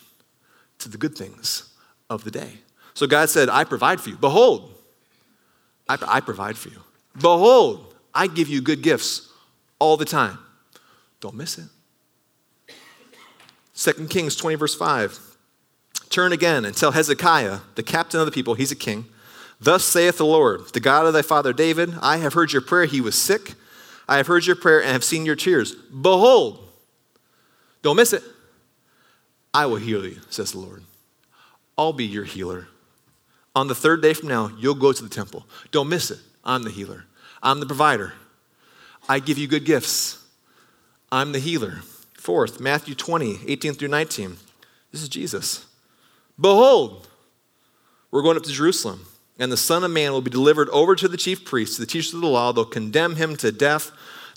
to 0.80 0.89
the 0.89 0.98
good 0.98 1.16
things 1.16 1.74
of 2.10 2.24
the 2.24 2.31
day. 2.31 2.60
So 2.94 3.06
God 3.06 3.30
said, 3.30 3.50
I 3.50 3.63
provide 3.63 4.00
for 4.00 4.10
you. 4.10 4.16
Behold, 4.16 4.74
I, 5.88 5.98
I 6.07 6.22
provide 6.22 6.57
for 6.57 6.69
you. 6.69 6.80
Behold, 7.19 7.94
I 8.13 8.27
give 8.27 8.48
you 8.48 8.62
good 8.62 8.81
gifts 8.81 9.30
all 9.77 9.98
the 9.98 10.06
time. 10.06 10.39
Don't 11.19 11.36
miss 11.36 11.57
it. 11.57 11.66
2 13.75 14.07
Kings 14.07 14.36
20, 14.36 14.56
verse 14.56 14.75
5. 14.75 15.19
Turn 16.10 16.31
again 16.31 16.63
and 16.63 16.75
tell 16.75 16.92
Hezekiah, 16.92 17.60
the 17.75 17.83
captain 17.83 18.19
of 18.22 18.25
the 18.25 18.31
people, 18.31 18.54
he's 18.54 18.72
a 18.72 18.75
king. 18.75 19.06
Thus 19.60 19.83
saith 19.83 20.18
the 20.18 20.25
Lord, 20.25 20.62
the 20.74 20.80
God 20.80 21.06
of 21.06 21.13
thy 21.13 21.22
father 21.22 21.51
David, 21.51 21.95
I 22.01 22.18
have 22.18 22.33
heard 22.33 22.54
your 22.54 22.62
prayer. 22.62 22.86
He 22.86 23.01
was 23.01 23.16
sick. 23.16 23.56
I 24.07 24.18
have 24.18 24.28
heard 24.28 24.46
your 24.46 24.56
prayer 24.56 24.81
and 24.81 24.92
have 24.92 25.04
seen 25.04 25.25
your 25.25 25.36
tears. 25.36 25.74
Behold, 25.74 26.60
don't 27.81 27.96
miss 27.96 28.13
it. 28.13 28.24
I 29.54 29.66
will 29.66 29.78
heal 29.78 30.06
you, 30.06 30.19
says 30.30 30.52
the 30.52 30.60
Lord. 30.60 30.84
I'll 31.78 31.94
be 31.94 32.06
your 32.06 32.25
healer. 32.25 32.68
On 33.56 33.68
the 33.68 33.75
third 33.75 34.02
day 34.02 34.13
from 34.13 34.28
now, 34.28 34.52
you'll 34.60 34.75
go 34.75 34.92
to 34.92 35.04
the 35.04 35.10
temple. 35.10 35.46
Don't 35.72 35.90
miss 35.90 36.12
it. 36.12 36.19
I'm 36.44 36.63
the 36.63 36.69
healer. 36.69 37.06
I'm 37.42 37.60
the 37.60 37.66
provider. 37.66 38.13
I 39.07 39.19
give 39.19 39.38
you 39.38 39.48
good 39.48 39.66
gifts. 39.66 40.24
I'm 41.12 41.32
the 41.32 41.39
healer. 41.39 41.82
Fourth, 42.15 42.60
Matthew 42.60 42.96
20, 42.96 43.39
18 43.48 43.74
through 43.74 43.88
19. 43.88 44.38
This 44.91 45.01
is 45.01 45.10
Jesus. 45.10 45.65
Behold, 46.39 47.08
we're 48.12 48.24
going 48.24 48.36
up 48.36 48.44
to 48.44 48.51
Jerusalem, 48.51 49.06
and 49.38 49.51
the 49.51 49.58
Son 49.58 49.84
of 49.84 49.92
Man 49.92 50.12
will 50.12 50.22
be 50.22 50.32
delivered 50.32 50.70
over 50.70 50.96
to 50.96 51.08
the 51.08 51.18
chief 51.18 51.44
priests, 51.44 51.77
the 51.77 51.86
teachers 51.86 52.13
of 52.13 52.22
the 52.22 52.27
law. 52.27 52.54
They'll 52.54 52.65
condemn 52.65 53.15
him 53.15 53.36
to 53.38 53.51
death 53.51 53.92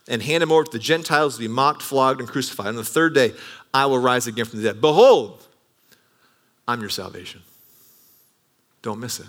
and 0.09 0.23
hand 0.23 0.43
him 0.43 0.51
over 0.51 0.65
to 0.65 0.71
the 0.73 0.79
Gentiles 0.79 1.35
to 1.35 1.41
be 1.41 1.49
mocked, 1.49 1.83
flogged, 1.83 2.21
and 2.21 2.29
crucified. 2.29 2.69
On 2.69 2.77
the 2.77 2.85
third 2.85 3.15
day, 3.15 3.33
I 3.73 3.87
will 3.87 3.99
rise 3.99 4.27
again 4.27 4.47
from 4.47 4.61
the 4.61 4.69
dead. 4.69 4.81
Behold, 4.81 5.47
I'm 6.67 6.81
your 6.81 6.91
salvation. 6.91 7.43
Don't 8.83 9.01
miss 9.01 9.21
it. 9.21 9.27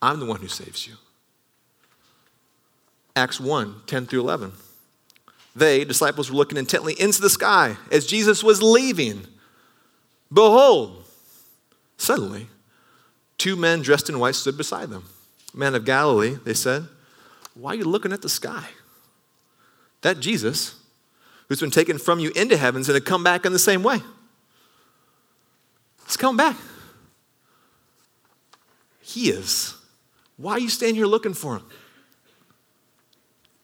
I'm 0.00 0.20
the 0.20 0.26
one 0.26 0.40
who 0.40 0.48
saves 0.48 0.86
you. 0.86 0.94
Acts 3.14 3.40
1 3.40 3.82
10 3.86 4.06
through 4.06 4.20
11. 4.20 4.52
They, 5.54 5.84
disciples, 5.84 6.30
were 6.30 6.36
looking 6.36 6.56
intently 6.56 6.98
into 6.98 7.20
the 7.20 7.28
sky 7.28 7.76
as 7.90 8.06
Jesus 8.06 8.42
was 8.42 8.62
leaving. 8.62 9.26
Behold, 10.32 11.04
suddenly, 11.98 12.48
two 13.42 13.56
men 13.56 13.82
dressed 13.82 14.08
in 14.08 14.20
white 14.20 14.36
stood 14.36 14.56
beside 14.56 14.88
them. 14.88 15.04
Men 15.52 15.74
of 15.74 15.84
Galilee, 15.84 16.36
they 16.44 16.54
said, 16.54 16.86
Why 17.54 17.72
are 17.72 17.74
you 17.74 17.84
looking 17.84 18.12
at 18.12 18.22
the 18.22 18.28
sky? 18.28 18.68
That 20.02 20.20
Jesus, 20.20 20.76
who's 21.48 21.58
been 21.58 21.72
taken 21.72 21.98
from 21.98 22.20
you 22.20 22.30
into 22.36 22.56
heavens 22.56 22.88
and 22.88 22.96
to 22.96 23.04
come 23.04 23.24
back 23.24 23.44
in 23.44 23.52
the 23.52 23.58
same 23.58 23.82
way. 23.82 23.98
He's 26.06 26.16
coming 26.16 26.36
back. 26.36 26.56
He 29.00 29.28
is. 29.28 29.74
Why 30.36 30.52
are 30.52 30.60
you 30.60 30.68
standing 30.68 30.94
here 30.94 31.06
looking 31.06 31.34
for 31.34 31.56
him? 31.56 31.64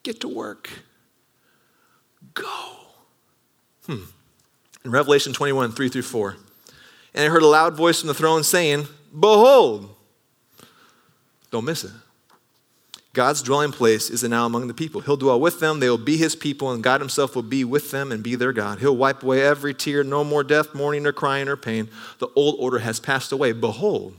Get 0.02 0.20
to 0.22 0.28
work 0.28 0.70
go. 2.34 2.72
Hmm. 3.86 4.04
In 4.84 4.90
Revelation 4.90 5.32
21, 5.32 5.70
3 5.70 5.88
through 5.88 6.02
4. 6.02 6.36
And 7.14 7.24
I 7.24 7.28
heard 7.28 7.42
a 7.42 7.46
loud 7.46 7.76
voice 7.76 8.00
from 8.00 8.08
the 8.08 8.14
throne 8.14 8.42
saying, 8.42 8.88
Behold, 9.12 9.94
don't 11.50 11.64
miss 11.64 11.84
it. 11.84 11.92
God's 13.14 13.42
dwelling 13.42 13.72
place 13.72 14.10
is 14.10 14.22
now 14.22 14.46
among 14.46 14.68
the 14.68 14.74
people. 14.74 15.00
He'll 15.00 15.16
dwell 15.16 15.40
with 15.40 15.60
them, 15.60 15.80
they 15.80 15.88
will 15.88 15.98
be 15.98 16.16
his 16.16 16.36
people, 16.36 16.70
and 16.70 16.84
God 16.84 17.00
himself 17.00 17.34
will 17.34 17.42
be 17.42 17.64
with 17.64 17.90
them 17.90 18.12
and 18.12 18.22
be 18.22 18.34
their 18.34 18.52
God. 18.52 18.78
He'll 18.78 18.96
wipe 18.96 19.22
away 19.22 19.42
every 19.42 19.74
tear, 19.74 20.04
no 20.04 20.22
more 20.22 20.44
death, 20.44 20.74
mourning, 20.74 21.06
or 21.06 21.12
crying, 21.12 21.48
or 21.48 21.56
pain. 21.56 21.88
The 22.18 22.28
old 22.36 22.56
order 22.58 22.78
has 22.78 23.00
passed 23.00 23.32
away. 23.32 23.52
Behold, 23.52 24.14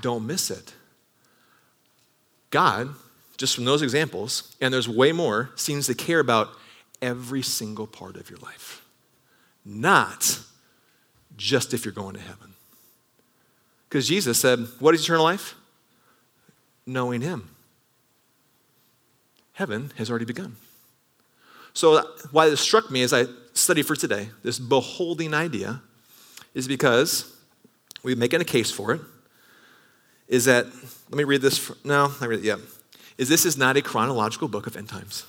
don't 0.00 0.26
miss 0.26 0.50
it. 0.50 0.74
God 2.50 2.94
just 3.38 3.54
from 3.54 3.64
those 3.64 3.82
examples, 3.82 4.56
and 4.60 4.74
there's 4.74 4.88
way 4.88 5.12
more, 5.12 5.50
seems 5.54 5.86
to 5.86 5.94
care 5.94 6.18
about 6.18 6.50
every 7.00 7.40
single 7.40 7.86
part 7.86 8.16
of 8.16 8.28
your 8.28 8.40
life, 8.40 8.84
not 9.64 10.40
just 11.36 11.72
if 11.72 11.84
you're 11.84 11.94
going 11.94 12.14
to 12.14 12.20
heaven. 12.20 12.54
Because 13.88 14.06
Jesus 14.06 14.38
said, 14.38 14.60
What 14.78 14.94
is 14.94 15.02
eternal 15.02 15.24
life? 15.24 15.54
Knowing 16.86 17.20
Him. 17.20 17.48
Heaven 19.52 19.92
has 19.96 20.10
already 20.10 20.24
begun. 20.24 20.56
So, 21.72 21.94
uh, 21.94 22.02
why 22.30 22.48
this 22.48 22.60
struck 22.60 22.90
me 22.90 23.02
as 23.02 23.12
I 23.12 23.26
studied 23.54 23.84
for 23.84 23.96
today, 23.96 24.30
this 24.42 24.58
beholding 24.58 25.34
idea, 25.34 25.80
is 26.54 26.68
because 26.68 27.34
we're 28.02 28.16
making 28.16 28.40
a 28.40 28.44
case 28.44 28.70
for 28.70 28.92
it. 28.92 29.00
Is 30.28 30.44
that, 30.44 30.66
let 30.66 31.16
me 31.16 31.24
read 31.24 31.40
this. 31.40 31.58
For, 31.58 31.76
no, 31.84 32.12
I 32.20 32.26
read 32.26 32.40
it, 32.40 32.44
yeah. 32.44 32.56
Is 33.16 33.28
this 33.28 33.44
is 33.44 33.56
not 33.56 33.76
a 33.76 33.82
chronological 33.82 34.48
book 34.48 34.66
of 34.66 34.76
end 34.76 34.88
times. 34.88 35.24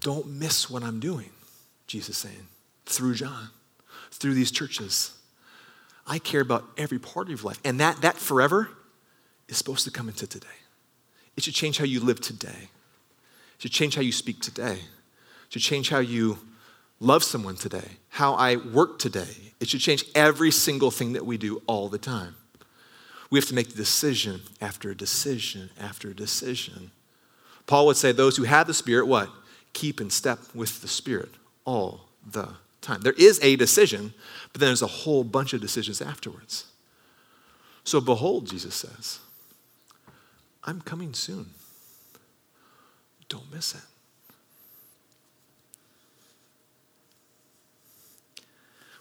Don't 0.00 0.26
miss 0.28 0.70
what 0.70 0.82
I'm 0.82 1.00
doing, 1.00 1.30
Jesus 1.86 2.18
saying, 2.18 2.46
through 2.86 3.14
John, 3.14 3.48
through 4.10 4.34
these 4.34 4.50
churches. 4.50 5.16
I 6.06 6.18
care 6.18 6.40
about 6.40 6.64
every 6.76 6.98
part 6.98 7.26
of 7.26 7.40
your 7.40 7.46
life. 7.46 7.60
And 7.64 7.78
that, 7.80 8.00
that 8.00 8.16
forever 8.16 8.70
is 9.48 9.56
supposed 9.56 9.84
to 9.84 9.90
come 9.90 10.08
into 10.08 10.26
today. 10.26 10.46
It 11.36 11.44
should 11.44 11.54
change 11.54 11.78
how 11.78 11.84
you 11.84 12.00
live 12.00 12.20
today. 12.20 12.68
It 13.56 13.62
should 13.62 13.72
change 13.72 13.94
how 13.94 14.02
you 14.02 14.12
speak 14.12 14.40
today. 14.40 14.78
It 14.78 15.52
should 15.52 15.62
change 15.62 15.90
how 15.90 15.98
you 15.98 16.38
love 17.00 17.22
someone 17.22 17.56
today, 17.56 17.96
how 18.08 18.34
I 18.34 18.56
work 18.56 18.98
today. 18.98 19.52
It 19.60 19.68
should 19.68 19.80
change 19.80 20.04
every 20.14 20.50
single 20.50 20.90
thing 20.90 21.12
that 21.12 21.26
we 21.26 21.36
do 21.36 21.62
all 21.66 21.88
the 21.88 21.98
time. 21.98 22.34
We 23.30 23.38
have 23.38 23.48
to 23.48 23.54
make 23.54 23.68
the 23.68 23.76
decision 23.76 24.40
after 24.60 24.94
decision 24.94 25.70
after 25.78 26.12
decision. 26.14 26.90
Paul 27.66 27.86
would 27.86 27.96
say, 27.96 28.12
Those 28.12 28.36
who 28.36 28.44
have 28.44 28.66
the 28.66 28.74
Spirit, 28.74 29.06
what? 29.06 29.28
Keep 29.74 30.00
in 30.00 30.10
step 30.10 30.38
with 30.54 30.80
the 30.80 30.88
Spirit 30.88 31.30
all 31.64 32.08
the 32.26 32.48
time. 32.88 33.02
There 33.02 33.14
is 33.16 33.38
a 33.42 33.56
decision, 33.56 34.14
but 34.52 34.60
then 34.60 34.68
there's 34.68 34.82
a 34.82 34.86
whole 34.86 35.22
bunch 35.22 35.52
of 35.52 35.60
decisions 35.60 36.00
afterwards. 36.00 36.64
So, 37.84 38.00
behold, 38.00 38.48
Jesus 38.48 38.74
says, 38.74 39.20
I'm 40.64 40.80
coming 40.80 41.14
soon. 41.14 41.50
Don't 43.28 43.52
miss 43.52 43.74
it. 43.74 43.80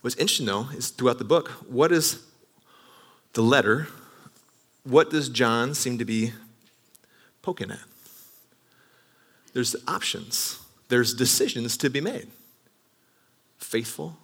What's 0.01 0.15
interesting, 0.17 0.45
though, 0.45 0.67
is 0.73 0.89
throughout 0.89 1.17
the 1.17 1.25
book, 1.25 1.49
what 1.67 1.91
is 1.91 2.23
the 3.33 3.41
letter, 3.41 3.87
what 4.83 5.09
does 5.09 5.27
John 5.27 5.73
seem 5.73 5.97
to 5.97 6.05
be 6.05 6.33
poking 7.41 7.71
at? 7.71 7.79
There's 9.53 9.75
options, 9.87 10.59
there's 10.87 11.13
decisions 11.13 11.75
to 11.77 11.89
be 11.89 11.99
made 11.99 12.27
faithful, 13.57 14.17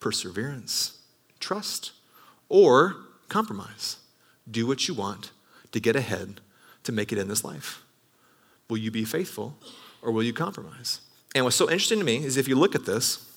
perseverance, 0.00 0.98
trust, 1.40 1.92
or 2.48 2.96
compromise. 3.28 3.96
Do 4.50 4.66
what 4.66 4.88
you 4.88 4.94
want 4.94 5.30
to 5.72 5.80
get 5.80 5.96
ahead 5.96 6.40
to 6.84 6.92
make 6.92 7.12
it 7.12 7.18
in 7.18 7.28
this 7.28 7.44
life. 7.44 7.82
Will 8.68 8.78
you 8.78 8.90
be 8.90 9.04
faithful 9.04 9.56
or 10.02 10.12
will 10.12 10.22
you 10.22 10.32
compromise? 10.32 11.00
And 11.34 11.44
what's 11.44 11.56
so 11.56 11.64
interesting 11.70 11.98
to 11.98 12.04
me 12.04 12.24
is 12.24 12.36
if 12.36 12.46
you 12.46 12.54
look 12.54 12.74
at 12.74 12.86
this, 12.86 13.30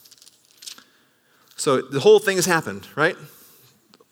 so 1.56 1.82
the 1.82 2.00
whole 2.00 2.20
thing 2.20 2.36
has 2.38 2.46
happened, 2.46 2.88
right? 2.96 3.16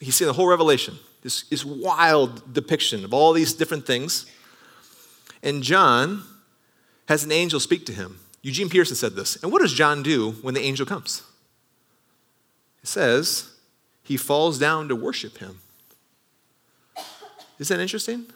He's 0.00 0.16
seen 0.16 0.26
the 0.26 0.32
whole 0.32 0.48
revelation, 0.48 0.98
this, 1.22 1.44
this 1.48 1.64
wild 1.64 2.52
depiction 2.52 3.04
of 3.04 3.14
all 3.14 3.32
these 3.32 3.52
different 3.52 3.86
things. 3.86 4.26
And 5.42 5.62
John 5.62 6.24
has 7.08 7.22
an 7.22 7.30
angel 7.30 7.60
speak 7.60 7.86
to 7.86 7.92
him. 7.92 8.18
Eugene 8.46 8.68
Peterson 8.68 8.94
said 8.94 9.16
this. 9.16 9.42
And 9.42 9.50
what 9.50 9.60
does 9.60 9.72
John 9.72 10.04
do 10.04 10.30
when 10.40 10.54
the 10.54 10.60
angel 10.60 10.86
comes? 10.86 11.24
It 12.80 12.86
says 12.86 13.50
he 14.04 14.16
falls 14.16 14.56
down 14.56 14.86
to 14.86 14.94
worship 14.94 15.38
him. 15.38 15.58
Is 17.58 17.66
that 17.68 17.80
interesting? 17.80 18.26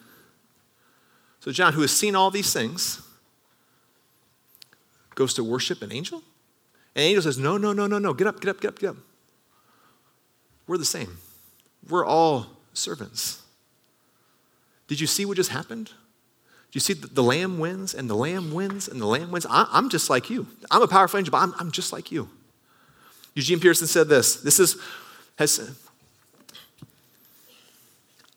So, 1.39 1.53
John, 1.53 1.71
who 1.71 1.79
has 1.79 1.95
seen 1.95 2.13
all 2.13 2.29
these 2.29 2.51
things, 2.51 3.01
goes 5.15 5.33
to 5.35 5.45
worship 5.45 5.81
an 5.81 5.93
angel? 5.93 6.21
And 6.93 7.03
the 7.03 7.07
angel 7.07 7.23
says, 7.23 7.37
No, 7.37 7.55
no, 7.55 7.71
no, 7.71 7.87
no, 7.87 7.97
no. 7.97 8.13
Get 8.13 8.27
up, 8.27 8.41
get 8.41 8.49
up, 8.49 8.59
get 8.59 8.67
up, 8.67 8.79
get 8.79 8.89
up. 8.89 8.97
We're 10.67 10.77
the 10.77 10.83
same. 10.83 11.19
We're 11.87 12.05
all 12.05 12.47
servants. 12.73 13.43
Did 14.89 14.99
you 14.99 15.07
see 15.07 15.23
what 15.23 15.37
just 15.37 15.51
happened? 15.51 15.91
Do 16.71 16.77
you 16.77 16.79
see 16.79 16.93
the, 16.93 17.07
the 17.07 17.23
lamb 17.23 17.59
wins 17.59 17.93
and 17.93 18.09
the 18.09 18.15
lamb 18.15 18.53
wins 18.53 18.87
and 18.87 19.01
the 19.01 19.05
lamb 19.05 19.29
wins? 19.29 19.45
I, 19.49 19.67
am 19.73 19.89
just 19.89 20.09
like 20.09 20.29
you. 20.29 20.47
I'm 20.71 20.81
a 20.81 20.87
powerful 20.87 21.17
angel, 21.17 21.31
but 21.31 21.39
I'm, 21.39 21.53
I'm 21.59 21.71
just 21.71 21.91
like 21.91 22.11
you. 22.11 22.29
Eugene 23.35 23.59
Peterson 23.59 23.87
said 23.87 24.07
this. 24.07 24.37
This 24.37 24.57
is, 24.59 24.77
has, 25.37 25.77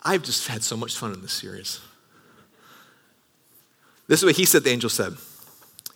I've 0.02 0.24
just 0.24 0.48
had 0.48 0.64
so 0.64 0.76
much 0.76 0.96
fun 0.96 1.12
in 1.12 1.22
this 1.22 1.32
series. 1.32 1.80
This 4.08 4.20
is 4.20 4.24
what 4.24 4.36
he 4.36 4.44
said 4.44 4.64
the 4.64 4.70
angel 4.70 4.90
said. 4.90 5.14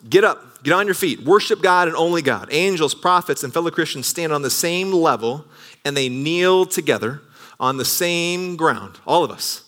Get 0.08 0.22
up, 0.22 0.62
get 0.62 0.72
on 0.72 0.86
your 0.86 0.94
feet, 0.94 1.24
worship 1.24 1.60
God 1.60 1.88
and 1.88 1.96
only 1.96 2.22
God. 2.22 2.48
Angels, 2.52 2.94
prophets, 2.94 3.42
and 3.42 3.52
fellow 3.52 3.70
Christians 3.70 4.06
stand 4.06 4.32
on 4.32 4.42
the 4.42 4.50
same 4.50 4.92
level 4.92 5.44
and 5.84 5.96
they 5.96 6.08
kneel 6.08 6.66
together 6.66 7.20
on 7.58 7.78
the 7.78 7.84
same 7.84 8.54
ground, 8.54 8.98
all 9.06 9.24
of 9.24 9.32
us, 9.32 9.64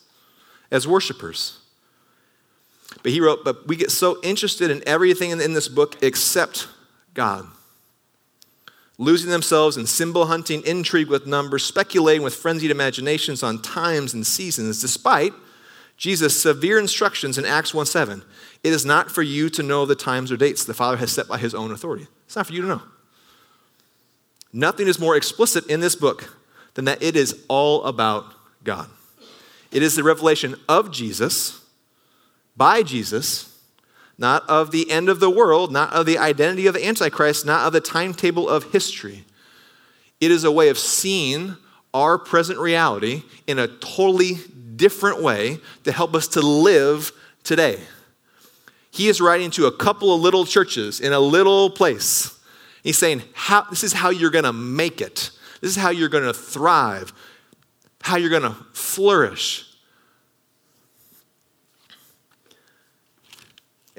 as 0.70 0.86
worshipers. 0.86 1.59
But 3.02 3.12
he 3.12 3.20
wrote, 3.20 3.44
But 3.44 3.66
we 3.66 3.76
get 3.76 3.90
so 3.90 4.18
interested 4.22 4.70
in 4.70 4.82
everything 4.86 5.30
in 5.30 5.54
this 5.54 5.68
book 5.68 6.02
except 6.02 6.68
God. 7.14 7.46
Losing 8.98 9.30
themselves 9.30 9.76
in 9.76 9.86
symbol 9.86 10.26
hunting, 10.26 10.62
intrigue 10.66 11.08
with 11.08 11.26
numbers, 11.26 11.64
speculating 11.64 12.22
with 12.22 12.34
frenzied 12.34 12.70
imaginations 12.70 13.42
on 13.42 13.62
times 13.62 14.12
and 14.12 14.26
seasons, 14.26 14.80
despite 14.80 15.32
Jesus' 15.96 16.40
severe 16.40 16.78
instructions 16.78 17.38
in 17.38 17.44
Acts 17.44 17.72
1 17.72 17.86
7. 17.86 18.22
It 18.62 18.72
is 18.72 18.84
not 18.84 19.10
for 19.10 19.22
you 19.22 19.48
to 19.50 19.62
know 19.62 19.86
the 19.86 19.94
times 19.94 20.30
or 20.30 20.36
dates 20.36 20.64
the 20.64 20.74
Father 20.74 20.98
has 20.98 21.12
set 21.12 21.28
by 21.28 21.38
his 21.38 21.54
own 21.54 21.70
authority. 21.70 22.08
It's 22.26 22.36
not 22.36 22.46
for 22.46 22.52
you 22.52 22.62
to 22.62 22.68
know. 22.68 22.82
Nothing 24.52 24.88
is 24.88 24.98
more 24.98 25.16
explicit 25.16 25.66
in 25.66 25.80
this 25.80 25.94
book 25.94 26.36
than 26.74 26.84
that 26.86 27.02
it 27.02 27.16
is 27.16 27.44
all 27.48 27.84
about 27.84 28.34
God. 28.64 28.88
It 29.70 29.82
is 29.82 29.94
the 29.94 30.02
revelation 30.02 30.56
of 30.68 30.90
Jesus, 30.90 31.59
by 32.56 32.82
Jesus, 32.82 33.58
not 34.18 34.48
of 34.48 34.70
the 34.70 34.90
end 34.90 35.08
of 35.08 35.20
the 35.20 35.30
world, 35.30 35.72
not 35.72 35.92
of 35.92 36.06
the 36.06 36.18
identity 36.18 36.66
of 36.66 36.74
the 36.74 36.86
Antichrist, 36.86 37.46
not 37.46 37.66
of 37.66 37.72
the 37.72 37.80
timetable 37.80 38.48
of 38.48 38.72
history. 38.72 39.24
It 40.20 40.30
is 40.30 40.44
a 40.44 40.52
way 40.52 40.68
of 40.68 40.78
seeing 40.78 41.56
our 41.94 42.18
present 42.18 42.58
reality 42.58 43.22
in 43.46 43.58
a 43.58 43.66
totally 43.66 44.34
different 44.76 45.22
way 45.22 45.58
to 45.84 45.92
help 45.92 46.14
us 46.14 46.28
to 46.28 46.40
live 46.40 47.12
today. 47.42 47.80
He 48.90 49.08
is 49.08 49.20
writing 49.20 49.50
to 49.52 49.66
a 49.66 49.72
couple 49.72 50.14
of 50.14 50.20
little 50.20 50.44
churches 50.44 51.00
in 51.00 51.12
a 51.12 51.20
little 51.20 51.70
place. 51.70 52.38
He's 52.82 52.98
saying, 52.98 53.22
how, 53.34 53.62
This 53.62 53.84
is 53.84 53.92
how 53.92 54.10
you're 54.10 54.30
going 54.30 54.44
to 54.44 54.52
make 54.52 55.00
it. 55.00 55.30
This 55.60 55.70
is 55.70 55.76
how 55.76 55.90
you're 55.90 56.08
going 56.08 56.24
to 56.24 56.32
thrive, 56.32 57.12
how 58.02 58.16
you're 58.16 58.30
going 58.30 58.42
to 58.42 58.56
flourish. 58.72 59.69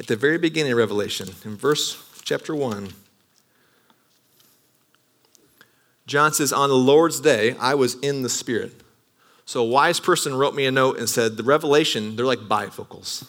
At 0.01 0.07
the 0.07 0.15
very 0.15 0.39
beginning 0.39 0.71
of 0.71 0.79
Revelation, 0.79 1.29
in 1.45 1.55
verse 1.55 1.95
chapter 2.23 2.55
1, 2.55 2.91
John 6.07 6.33
says, 6.33 6.51
On 6.51 6.69
the 6.69 6.75
Lord's 6.75 7.19
day, 7.19 7.55
I 7.59 7.75
was 7.75 7.93
in 7.99 8.23
the 8.23 8.27
Spirit. 8.29 8.81
So 9.45 9.61
a 9.61 9.63
wise 9.63 9.99
person 9.99 10.33
wrote 10.33 10.55
me 10.55 10.65
a 10.65 10.71
note 10.71 10.97
and 10.97 11.07
said, 11.07 11.37
The 11.37 11.43
revelation, 11.43 12.15
they're 12.15 12.25
like 12.25 12.39
bifocals. 12.39 13.27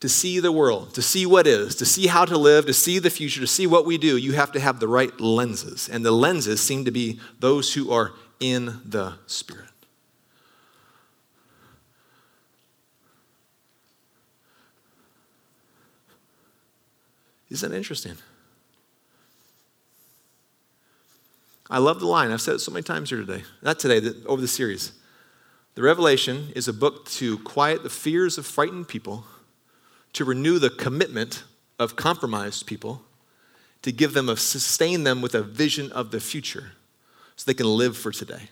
To 0.00 0.08
see 0.08 0.40
the 0.40 0.52
world, 0.52 0.94
to 0.94 1.02
see 1.02 1.26
what 1.26 1.46
is, 1.46 1.74
to 1.76 1.84
see 1.84 2.06
how 2.06 2.24
to 2.24 2.38
live, 2.38 2.64
to 2.64 2.72
see 2.72 2.98
the 2.98 3.10
future, 3.10 3.42
to 3.42 3.46
see 3.46 3.66
what 3.66 3.84
we 3.84 3.98
do, 3.98 4.16
you 4.16 4.32
have 4.32 4.52
to 4.52 4.60
have 4.60 4.80
the 4.80 4.88
right 4.88 5.20
lenses. 5.20 5.86
And 5.86 6.02
the 6.02 6.12
lenses 6.12 6.62
seem 6.62 6.86
to 6.86 6.90
be 6.90 7.20
those 7.40 7.74
who 7.74 7.92
are 7.92 8.14
in 8.40 8.80
the 8.86 9.18
Spirit. 9.26 9.68
Isn't 17.50 17.70
that 17.70 17.76
interesting? 17.76 18.16
I 21.68 21.78
love 21.78 22.00
the 22.00 22.06
line. 22.06 22.30
I've 22.30 22.40
said 22.40 22.54
it 22.54 22.60
so 22.60 22.72
many 22.72 22.82
times 22.82 23.10
here 23.10 23.18
today. 23.18 23.42
Not 23.62 23.78
today, 23.78 24.10
over 24.26 24.40
the 24.40 24.48
series. 24.48 24.92
The 25.74 25.82
Revelation 25.82 26.52
is 26.54 26.68
a 26.68 26.72
book 26.72 27.06
to 27.10 27.38
quiet 27.38 27.82
the 27.82 27.90
fears 27.90 28.38
of 28.38 28.46
frightened 28.46 28.88
people, 28.88 29.24
to 30.12 30.24
renew 30.24 30.58
the 30.58 30.70
commitment 30.70 31.44
of 31.78 31.96
compromised 31.96 32.66
people, 32.66 33.02
to 33.82 33.92
give 33.92 34.14
them 34.14 34.28
a 34.28 34.36
sustain 34.36 35.04
them 35.04 35.20
with 35.20 35.34
a 35.34 35.42
vision 35.42 35.92
of 35.92 36.10
the 36.10 36.20
future 36.20 36.72
so 37.36 37.44
they 37.46 37.54
can 37.54 37.66
live 37.66 37.96
for 37.96 38.10
today. 38.10 38.48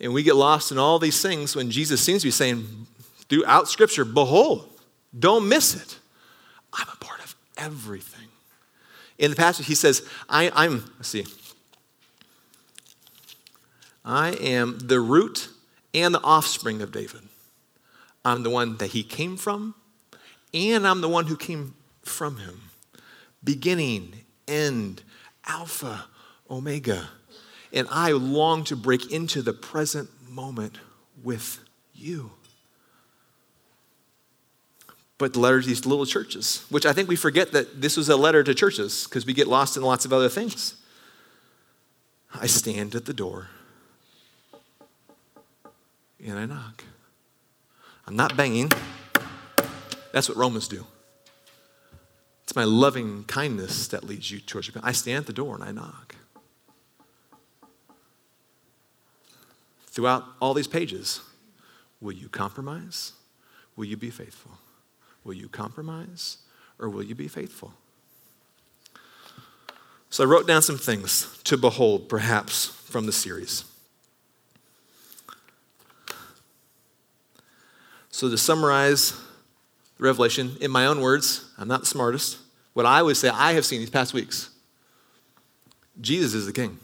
And 0.00 0.14
we 0.14 0.22
get 0.22 0.36
lost 0.36 0.72
in 0.72 0.78
all 0.78 0.98
these 0.98 1.20
things 1.20 1.56
when 1.56 1.70
Jesus 1.70 2.00
seems 2.00 2.22
to 2.22 2.28
be 2.28 2.32
saying 2.32 2.86
throughout 3.28 3.68
Scripture, 3.68 4.04
Behold, 4.04 4.68
don't 5.16 5.48
miss 5.48 5.74
it. 5.74 5.97
I'm 6.72 6.86
a 6.92 7.04
part 7.04 7.20
of 7.20 7.34
everything. 7.56 8.28
In 9.18 9.30
the 9.30 9.36
passage, 9.36 9.66
he 9.66 9.74
says, 9.74 10.08
I, 10.28 10.50
I'm, 10.54 10.84
let's 10.96 11.08
see, 11.08 11.26
I 14.04 14.30
am 14.30 14.78
the 14.78 15.00
root 15.00 15.48
and 15.92 16.14
the 16.14 16.22
offspring 16.22 16.80
of 16.80 16.92
David. 16.92 17.22
I'm 18.24 18.42
the 18.42 18.50
one 18.50 18.76
that 18.76 18.90
he 18.90 19.02
came 19.02 19.36
from, 19.36 19.74
and 20.54 20.86
I'm 20.86 21.00
the 21.00 21.08
one 21.08 21.26
who 21.26 21.36
came 21.36 21.74
from 22.02 22.38
him. 22.38 22.70
Beginning, 23.42 24.24
end, 24.46 25.02
Alpha, 25.46 26.06
Omega. 26.50 27.10
And 27.72 27.86
I 27.90 28.12
long 28.12 28.64
to 28.64 28.76
break 28.76 29.12
into 29.12 29.42
the 29.42 29.52
present 29.52 30.08
moment 30.28 30.78
with 31.22 31.60
you. 31.94 32.32
But 35.18 35.32
the 35.32 35.40
letter 35.40 35.60
to 35.60 35.66
these 35.66 35.84
little 35.84 36.06
churches, 36.06 36.64
which 36.70 36.86
I 36.86 36.92
think 36.92 37.08
we 37.08 37.16
forget 37.16 37.50
that 37.52 37.82
this 37.82 37.96
was 37.96 38.08
a 38.08 38.16
letter 38.16 38.44
to 38.44 38.54
churches 38.54 39.04
because 39.04 39.26
we 39.26 39.32
get 39.32 39.48
lost 39.48 39.76
in 39.76 39.82
lots 39.82 40.04
of 40.04 40.12
other 40.12 40.28
things. 40.28 40.76
I 42.32 42.46
stand 42.46 42.94
at 42.94 43.04
the 43.04 43.12
door 43.12 43.48
and 46.24 46.38
I 46.38 46.46
knock. 46.46 46.84
I'm 48.06 48.16
not 48.16 48.36
banging. 48.36 48.70
That's 50.12 50.28
what 50.28 50.38
Romans 50.38 50.68
do. 50.68 50.86
It's 52.44 52.56
my 52.56 52.64
loving 52.64 53.24
kindness 53.24 53.88
that 53.88 54.04
leads 54.04 54.30
you 54.30 54.40
towards 54.40 54.68
your 54.68 54.82
I 54.82 54.92
stand 54.92 55.18
at 55.18 55.26
the 55.26 55.32
door 55.32 55.54
and 55.54 55.64
I 55.64 55.72
knock. 55.72 56.14
Throughout 59.88 60.24
all 60.40 60.54
these 60.54 60.68
pages, 60.68 61.20
will 62.00 62.12
you 62.12 62.28
compromise? 62.28 63.12
Will 63.76 63.84
you 63.84 63.96
be 63.96 64.10
faithful? 64.10 64.52
Will 65.28 65.34
you 65.34 65.50
compromise 65.50 66.38
or 66.78 66.88
will 66.88 67.02
you 67.02 67.14
be 67.14 67.28
faithful? 67.28 67.74
So 70.08 70.24
I 70.24 70.26
wrote 70.26 70.46
down 70.46 70.62
some 70.62 70.78
things 70.78 71.38
to 71.44 71.58
behold, 71.58 72.08
perhaps, 72.08 72.64
from 72.64 73.04
the 73.04 73.12
series. 73.12 73.66
So 78.08 78.30
to 78.30 78.38
summarize 78.38 79.12
the 79.98 80.04
revelation 80.04 80.56
in 80.62 80.70
my 80.70 80.86
own 80.86 81.02
words, 81.02 81.52
I'm 81.58 81.68
not 81.68 81.80
the 81.80 81.86
smartest. 81.86 82.38
What 82.72 82.86
I 82.86 83.02
would 83.02 83.18
say 83.18 83.28
I 83.28 83.52
have 83.52 83.66
seen 83.66 83.80
these 83.80 83.90
past 83.90 84.14
weeks 84.14 84.48
Jesus 86.00 86.32
is 86.32 86.46
the 86.46 86.54
king. 86.54 86.78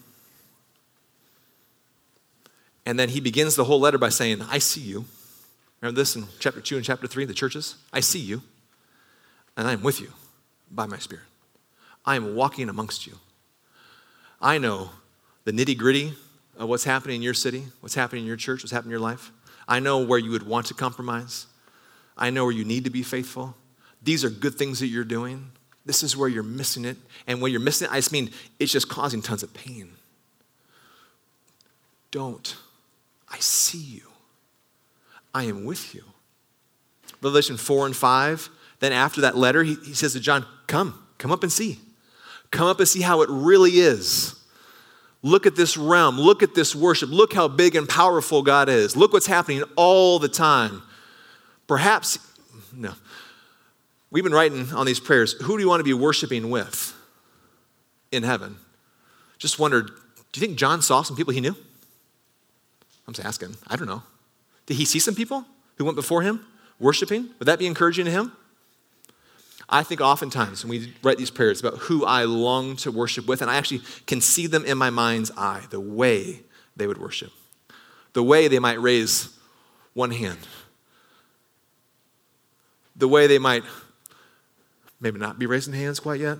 And 2.85 2.99
then 2.99 3.09
he 3.09 3.21
begins 3.21 3.57
the 3.57 3.65
whole 3.65 3.81
letter 3.81 3.97
by 3.97 4.11
saying, 4.11 4.43
I 4.43 4.59
see 4.59 4.83
you. 4.83 5.07
Remember 5.85 6.01
this 6.01 6.17
in 6.17 6.25
chapter 6.39 6.63
2 6.63 6.77
and 6.77 6.85
chapter 6.85 7.07
3, 7.07 7.27
the 7.27 7.35
churches? 7.35 7.75
I 7.93 8.01
see 8.01 8.19
you, 8.19 8.41
and 9.55 9.69
I 9.69 9.75
am 9.75 9.83
with 9.83 10.01
you 10.01 10.15
by 10.71 10.87
my 10.87 10.97
Spirit. 10.97 11.27
I 12.07 12.17
am 12.17 12.35
walking 12.35 12.71
amongst 12.71 13.07
you. 13.07 13.19
I 14.41 14.57
know 14.57 14.89
the 15.45 15.53
nitty 15.53 15.77
gritty 15.77 16.15
of 16.57 16.71
what's 16.71 16.85
happening 16.85 17.17
in 17.17 17.23
your 17.23 17.35
city, 17.35 17.65
what's 17.81 17.95
happening 17.95 18.23
in 18.23 18.27
your 18.27 18.39
church, 18.39 18.63
what's 18.63 18.73
happening 18.73 18.93
in 18.93 18.99
your 18.99 19.01
life. 19.01 19.31
I 19.69 19.79
know 19.79 19.99
where 19.99 20.19
you 20.19 20.31
would 20.31 20.47
want 20.47 20.65
to 20.69 20.75
compromise. 20.75 21.49
I 22.17 22.31
know 22.31 22.45
where 22.45 22.55
you 22.55 22.65
need 22.65 22.85
to 22.85 22.91
be 22.91 23.03
faithful. 23.03 23.55
These 24.03 24.25
are 24.25 24.31
good 24.31 24.55
things 24.55 24.81
that 24.81 24.87
you're 24.87 25.05
doing. 25.05 25.51
This 25.85 26.03
is 26.03 26.17
where 26.17 26.31
you're 26.31 26.43
missing 26.43 26.87
it. 26.87 26.97
And 27.27 27.43
when 27.43 27.53
you're 27.53 27.61
missing 27.61 27.89
it, 27.89 27.93
I 27.93 27.97
just 27.97 28.11
mean 28.11 28.31
it's 28.59 28.73
just 28.73 28.89
causing 28.89 29.21
tons 29.21 29.43
of 29.43 29.53
pain. 29.53 29.91
Don't. 32.11 32.57
I 33.29 33.37
see 33.41 33.77
you. 33.77 34.14
I 35.35 35.45
am 35.45 35.65
with 35.65 35.95
you. 35.95 36.05
Revelation 37.21 37.57
4 37.57 37.87
and 37.87 37.97
5. 37.97 38.49
Then 38.81 38.93
after 38.93 39.21
that 39.23 39.37
letter, 39.37 39.63
he, 39.65 39.75
he 39.85 39.95
says 39.95 40.13
to 40.13 40.21
John, 40.21 40.47
Come, 40.67 40.99
come 41.19 41.33
up 41.33 41.43
and 41.43 41.53
see. 41.53 41.79
Come 42.51 42.67
up 42.69 42.79
and 42.79 42.89
see 42.89 43.01
how 43.01 43.23
it 43.23 43.29
really 43.31 43.73
is. 43.73 44.39
Look 45.23 45.47
at 45.47 45.57
this 45.57 45.77
realm. 45.77 46.19
Look 46.21 46.43
at 46.43 46.55
this 46.55 46.75
worship. 46.75 47.09
Look 47.11 47.33
how 47.33 47.49
big 47.49 47.75
and 47.75 47.89
powerful 47.89 48.43
God 48.43 48.69
is. 48.69 48.97
Look 48.97 49.13
what's 49.13 49.27
happening 49.27 49.65
all 49.75 50.19
the 50.19 50.29
time. 50.29 50.83
Perhaps, 51.67 52.19
no. 52.73 52.93
We've 54.11 54.23
been 54.23 54.35
writing 54.35 54.71
on 54.73 54.87
these 54.87 55.01
prayers 55.01 55.33
who 55.33 55.57
do 55.57 55.63
you 55.63 55.69
want 55.69 55.81
to 55.81 55.85
be 55.85 55.95
worshiping 55.95 56.51
with 56.51 56.95
in 58.13 58.23
heaven? 58.23 58.57
Just 59.39 59.59
wondered, 59.59 59.89
do 60.33 60.41
you 60.41 60.47
think 60.47 60.59
John 60.59 60.83
saw 60.83 61.03
some 61.03 61.17
people 61.17 61.33
he 61.33 61.41
knew? 61.41 61.57
I'm 63.09 63.15
just 63.15 63.27
asking. 63.27 63.57
I 63.67 63.77
don't 63.77 63.89
know. 63.89 64.03
Did 64.67 64.77
he 64.77 64.85
see 64.85 64.99
some 64.99 65.15
people 65.15 65.45
who 65.77 65.85
went 65.85 65.97
before 65.97 66.23
him 66.23 66.47
worshiping? 66.79 67.31
Would 67.39 67.47
that 67.47 67.59
be 67.59 67.67
encouraging 67.67 68.05
to 68.07 68.11
him? 68.11 68.33
I 69.69 69.83
think 69.83 70.01
oftentimes 70.01 70.65
when 70.65 70.71
we 70.71 70.95
write 71.03 71.17
these 71.17 71.31
prayers 71.31 71.61
about 71.61 71.79
who 71.79 72.05
I 72.05 72.25
long 72.25 72.77
to 72.77 72.91
worship 72.91 73.27
with, 73.27 73.41
and 73.41 73.51
I 73.51 73.57
actually 73.57 73.81
can 74.07 74.21
see 74.21 74.47
them 74.47 74.65
in 74.65 74.77
my 74.77 74.91
mind's 74.91 75.31
eye, 75.37 75.65
the 75.71 75.81
way 75.81 76.41
they 76.77 76.87
would 76.87 76.99
worship, 76.99 77.33
the 78.13 78.23
way 78.23 78.47
they 78.49 78.59
might 78.59 78.81
raise 78.81 79.31
one 79.95 80.11
hand, 80.11 80.39
the 82.95 83.09
way 83.09 83.27
they 83.27 83.39
might 83.39 83.63
maybe 85.01 85.19
not 85.19 85.39
be 85.39 85.47
raising 85.47 85.73
hands 85.73 85.99
quite 85.99 86.21
yet. 86.21 86.39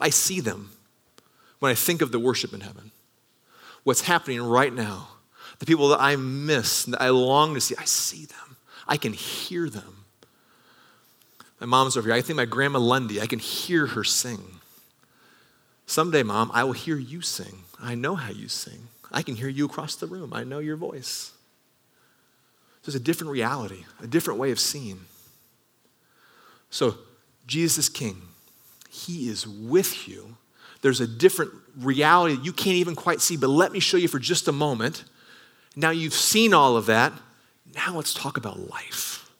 I 0.00 0.10
see 0.10 0.40
them 0.40 0.70
when 1.58 1.70
I 1.70 1.74
think 1.74 2.02
of 2.02 2.12
the 2.12 2.18
worship 2.18 2.52
in 2.52 2.60
heaven. 2.60 2.90
What's 3.84 4.02
happening 4.02 4.42
right 4.42 4.72
now, 4.72 5.08
the 5.58 5.66
people 5.66 5.88
that 5.88 6.00
I 6.00 6.16
miss, 6.16 6.84
that 6.86 7.00
I 7.00 7.10
long 7.10 7.54
to 7.54 7.60
see, 7.60 7.74
I 7.78 7.84
see 7.84 8.26
them. 8.26 8.56
I 8.88 8.96
can 8.96 9.12
hear 9.12 9.68
them. 9.68 10.04
My 11.60 11.66
mom's 11.66 11.96
over 11.96 12.08
here. 12.08 12.16
I 12.16 12.22
think 12.22 12.36
my 12.36 12.44
grandma 12.44 12.80
Lundy, 12.80 13.20
I 13.20 13.26
can 13.26 13.38
hear 13.38 13.86
her 13.86 14.02
sing. 14.02 14.42
Someday, 15.86 16.22
mom, 16.22 16.50
I 16.52 16.64
will 16.64 16.72
hear 16.72 16.96
you 16.96 17.20
sing. 17.20 17.64
I 17.80 17.94
know 17.94 18.16
how 18.16 18.30
you 18.30 18.48
sing. 18.48 18.88
I 19.12 19.22
can 19.22 19.36
hear 19.36 19.48
you 19.48 19.66
across 19.66 19.94
the 19.94 20.06
room. 20.06 20.32
I 20.32 20.42
know 20.42 20.58
your 20.58 20.76
voice. 20.76 21.32
There's 22.84 22.94
a 22.94 23.00
different 23.00 23.32
reality, 23.32 23.84
a 24.02 24.06
different 24.06 24.40
way 24.40 24.50
of 24.50 24.58
seeing. 24.58 25.00
So, 26.70 26.96
Jesus 27.46 27.86
is 27.86 27.88
King. 27.88 28.22
He 28.88 29.28
is 29.28 29.46
with 29.46 30.08
you. 30.08 30.36
There's 30.80 31.00
a 31.00 31.06
different 31.06 31.52
reality 31.78 32.38
you 32.42 32.52
can't 32.52 32.76
even 32.76 32.96
quite 32.96 33.20
see, 33.20 33.36
but 33.36 33.48
let 33.48 33.72
me 33.72 33.78
show 33.78 33.96
you 33.96 34.08
for 34.08 34.18
just 34.18 34.48
a 34.48 34.52
moment. 34.52 35.04
Now 35.76 35.90
you've 35.90 36.14
seen 36.14 36.52
all 36.52 36.76
of 36.76 36.86
that. 36.86 37.12
Now 37.74 37.96
let's 37.96 38.14
talk 38.14 38.36
about 38.36 38.70
life. 38.70 39.30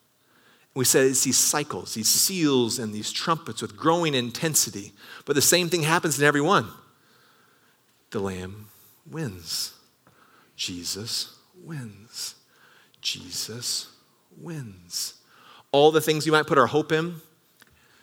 We 0.75 0.85
said 0.87 1.07
it's 1.07 1.25
these 1.25 1.37
cycles, 1.37 1.95
these 1.95 2.09
seals 2.09 2.79
and 2.79 2.95
these 2.95 3.13
trumpets 3.13 3.61
with 3.61 3.77
growing 3.77 4.15
intensity. 4.15 4.93
But 5.27 5.37
the 5.37 5.43
same 5.43 5.69
thing 5.69 5.83
happens 5.83 6.19
in 6.19 6.25
every 6.25 6.41
one. 6.41 6.69
The 8.11 8.21
Lamb 8.21 8.69
wins. 9.11 9.75
Jesus 10.57 11.37
wins. 11.63 12.37
Jesus 13.03 13.89
wins. 14.41 15.15
All 15.73 15.91
the 15.91 16.01
things 16.01 16.25
you 16.25 16.33
might 16.33 16.47
put 16.47 16.59
our 16.59 16.67
hope 16.67 16.93
in 16.93 17.17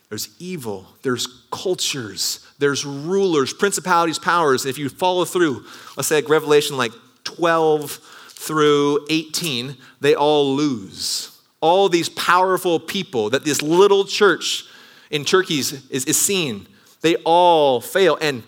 there's 0.10 0.30
evil, 0.40 0.88
there's 1.04 1.28
cultures, 1.52 2.44
there's 2.58 2.84
rulers, 2.84 3.54
principalities, 3.54 4.18
powers. 4.18 4.66
If 4.66 4.80
you 4.80 4.90
follow 4.90 5.24
through, 5.24 5.66
let's 5.96 6.08
say 6.08 6.16
like 6.16 6.30
Revelation 6.30 6.78
like 6.78 6.92
12 7.26 8.00
through 8.40 9.06
18, 9.10 9.76
they 10.00 10.16
all 10.16 10.56
lose 10.56 11.40
all 11.62 11.90
these 11.90 12.10
powerful 12.10 12.80
people 12.80 13.30
that 13.30 13.44
this 13.44 13.62
little 13.62 14.06
church 14.06 14.66
in 15.12 15.26
Turkey 15.26 15.60
is, 15.60 15.74
is 15.90 16.18
seeing, 16.18 16.68
they 17.02 17.16
all 17.18 17.82
fail. 17.82 18.18
And 18.22 18.44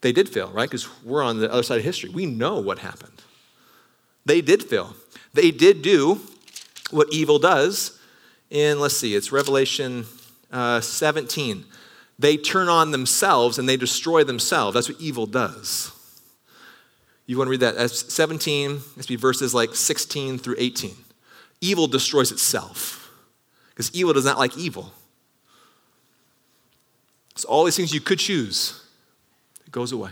they 0.00 0.12
did 0.12 0.28
fail, 0.28 0.50
right? 0.50 0.68
Because 0.68 0.88
we're 1.02 1.22
on 1.22 1.38
the 1.38 1.50
other 1.50 1.62
side 1.62 1.78
of 1.78 1.84
history. 1.84 2.10
We 2.10 2.26
know 2.26 2.60
what 2.60 2.78
happened. 2.78 3.22
They 4.24 4.40
did 4.40 4.62
fail. 4.62 4.94
They 5.34 5.50
did 5.50 5.82
do 5.82 6.20
what 6.90 7.08
evil 7.12 7.38
does. 7.38 7.98
In, 8.50 8.78
let's 8.78 8.96
see, 8.96 9.14
it's 9.14 9.32
Revelation 9.32 10.04
uh, 10.52 10.80
17. 10.80 11.64
They 12.18 12.36
turn 12.36 12.68
on 12.68 12.90
themselves 12.90 13.58
and 13.58 13.68
they 13.68 13.76
destroy 13.76 14.22
themselves. 14.22 14.74
That's 14.74 14.88
what 14.88 15.00
evil 15.00 15.26
does. 15.26 15.90
You 17.26 17.38
want 17.38 17.46
to 17.46 17.50
read 17.52 17.60
that? 17.60 17.76
That's 17.76 18.12
17, 18.12 18.80
let's 18.96 19.06
be 19.06 19.16
verses 19.16 19.54
like 19.54 19.74
16 19.74 20.38
through 20.38 20.56
18 20.58 20.94
evil 21.62 21.86
destroys 21.86 22.30
itself 22.30 23.10
because 23.70 23.94
evil 23.94 24.12
does 24.12 24.26
not 24.26 24.36
like 24.36 24.58
evil. 24.58 24.92
So, 27.36 27.48
all 27.48 27.64
these 27.64 27.76
things 27.76 27.94
you 27.94 28.00
could 28.00 28.18
choose, 28.18 28.84
it 29.64 29.72
goes 29.72 29.92
away. 29.92 30.10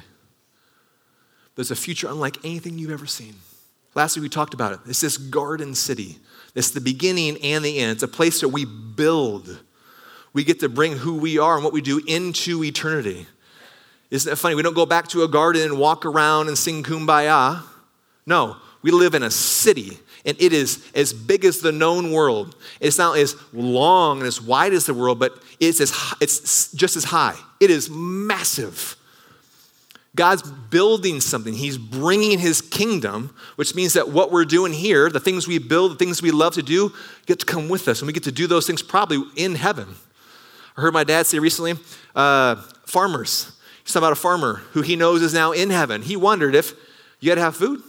There's 1.57 1.71
a 1.71 1.77
future 1.77 2.09
unlike 2.09 2.43
anything 2.43 2.79
you've 2.79 2.93
ever 2.93 3.05
seen. 3.05 3.35
Last 3.95 4.17
week 4.17 4.23
we 4.23 4.29
talked 4.31 4.55
about 4.55 4.73
it. 4.73 4.79
It's 4.87 5.01
this 5.01 5.19
garden 5.19 5.75
city. 5.75 6.19
It's 6.55 6.71
the 6.71 6.81
beginning 6.81 7.37
and 7.43 7.63
the 7.63 7.79
end. 7.79 7.93
It's 7.93 8.03
a 8.03 8.09
place 8.09 8.41
that 8.41 8.49
we 8.49 8.65
build. 8.65 9.61
We 10.33 10.45
get 10.45 10.61
to 10.61 10.69
bring 10.69 10.97
who 10.97 11.17
we 11.17 11.39
are 11.39 11.57
and 11.57 11.65
what 11.65 11.73
we 11.73 11.83
do 11.83 12.01
into 12.07 12.65
eternity. 12.65 13.27
Isn't 14.11 14.33
it 14.33 14.37
funny? 14.37 14.55
We 14.55 14.63
don't 14.63 14.75
go 14.75 14.87
back 14.87 15.09
to 15.09 15.23
a 15.23 15.29
garden 15.29 15.63
and 15.63 15.79
walk 15.79 16.05
around 16.05 16.49
and 16.49 16.59
sing 16.59 16.83
kumbaya. 16.83 17.63
No, 18.27 18.57
we 18.83 18.91
live 18.91 19.15
in 19.15 19.23
a 19.23 19.31
city, 19.31 19.99
and 20.25 20.37
it 20.41 20.53
is 20.53 20.85
as 20.95 21.13
big 21.13 21.45
as 21.45 21.61
the 21.61 21.73
known 21.73 22.13
world. 22.13 22.57
It's 22.81 22.99
not 22.99 23.19
as 23.19 23.37
long 23.53 24.19
and 24.19 24.27
as 24.27 24.41
wide 24.41 24.73
as 24.73 24.87
the 24.87 24.95
world, 24.95 25.19
but 25.19 25.41
it's, 25.61 25.81
as, 25.81 25.95
it's 26.21 26.73
just 26.73 26.97
as 26.97 27.05
high. 27.05 27.37
It 27.61 27.71
is 27.71 27.89
massive. 27.91 28.97
God's 30.17 30.43
building 30.43 31.21
something. 31.21 31.55
He's 31.55 31.79
bringing 31.79 32.41
his 32.41 32.61
kingdom, 32.61 33.35
which 33.55 33.77
means 33.77 33.93
that 33.93 34.09
what 34.09 34.33
we're 34.33 34.45
doing 34.45 34.73
here, 34.73 35.09
the 35.09 35.21
things 35.21 35.47
we 35.47 35.59
build, 35.59 35.93
the 35.93 35.97
things 35.97 36.21
we 36.21 36.33
love 36.33 36.55
to 36.55 36.63
do, 36.63 36.93
get 37.27 37.39
to 37.41 37.47
come 37.47 37.69
with 37.69 37.87
us. 37.87 38.01
And 38.01 38.07
we 38.09 38.13
get 38.13 38.25
to 38.25 38.33
do 38.33 38.49
those 38.49 38.67
things 38.67 38.83
probably 38.83 39.23
in 39.37 39.55
heaven. 39.55 39.95
I 40.77 40.81
heard 40.81 40.95
my 40.95 41.05
dad 41.05 41.27
say 41.27 41.39
recently 41.39 41.75
uh, 42.17 42.57
farmers. 42.87 43.53
He's 43.83 43.93
talking 43.93 44.05
about 44.05 44.13
a 44.13 44.17
farmer 44.17 44.63
who 44.73 44.83
he 44.83 44.97
knows 44.97 45.23
is 45.23 45.35
now 45.35 45.53
in 45.53 45.71
heaven. 45.71 46.03
He 46.03 46.17
wondered 46.17 46.55
if 46.55 46.73
you 47.21 47.31
had 47.31 47.37
to 47.37 47.43
have 47.43 47.57
food, 47.57 47.83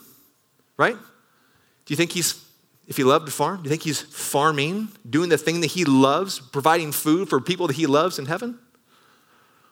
right? 0.77 0.95
Do 0.95 1.93
you 1.93 1.95
think 1.95 2.11
he's, 2.11 2.43
if 2.87 2.97
he 2.97 3.03
loved 3.03 3.25
to 3.25 3.31
farm, 3.31 3.57
do 3.57 3.63
you 3.63 3.69
think 3.69 3.83
he's 3.83 4.01
farming, 4.01 4.89
doing 5.09 5.29
the 5.29 5.37
thing 5.37 5.61
that 5.61 5.71
he 5.71 5.85
loves, 5.85 6.39
providing 6.39 6.91
food 6.91 7.29
for 7.29 7.39
people 7.39 7.67
that 7.67 7.75
he 7.75 7.85
loves 7.85 8.19
in 8.19 8.25
heaven? 8.25 8.59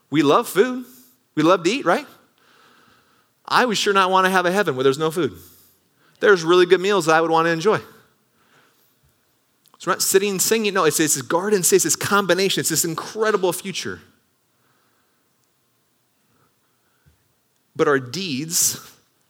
We 0.10 0.22
love 0.22 0.48
food. 0.48 0.86
We 1.36 1.44
love 1.44 1.64
to 1.64 1.70
eat, 1.70 1.86
right? 1.86 2.08
I 3.48 3.66
would 3.66 3.78
sure 3.78 3.94
not 3.94 4.12
want 4.12 4.26
to 4.26 4.30
have 4.30 4.46
a 4.46 4.52
heaven 4.52 4.76
where 4.76 4.84
there's 4.84 4.98
no 4.98 5.12
food. 5.12 5.34
There's 6.20 6.44
really 6.44 6.66
good 6.66 6.82
meals 6.82 7.06
that 7.06 7.16
I 7.16 7.22
would 7.22 7.32
want 7.32 7.46
to 7.46 7.52
enjoy. 7.52 7.80
So 9.78 9.88
we're 9.88 9.94
not 9.94 10.02
sitting 10.02 10.38
singing. 10.40 10.74
No, 10.74 10.84
it's, 10.84 11.00
it's 11.00 11.16
this 11.16 11.24
garden 11.24 11.64
state, 11.64 11.84
this 11.84 11.96
combination. 11.96 12.60
It's 12.60 12.70
this 12.70 12.84
incredible 12.84 13.54
future. 13.54 14.02
But 17.80 17.88
our 17.88 17.98
deeds 17.98 18.78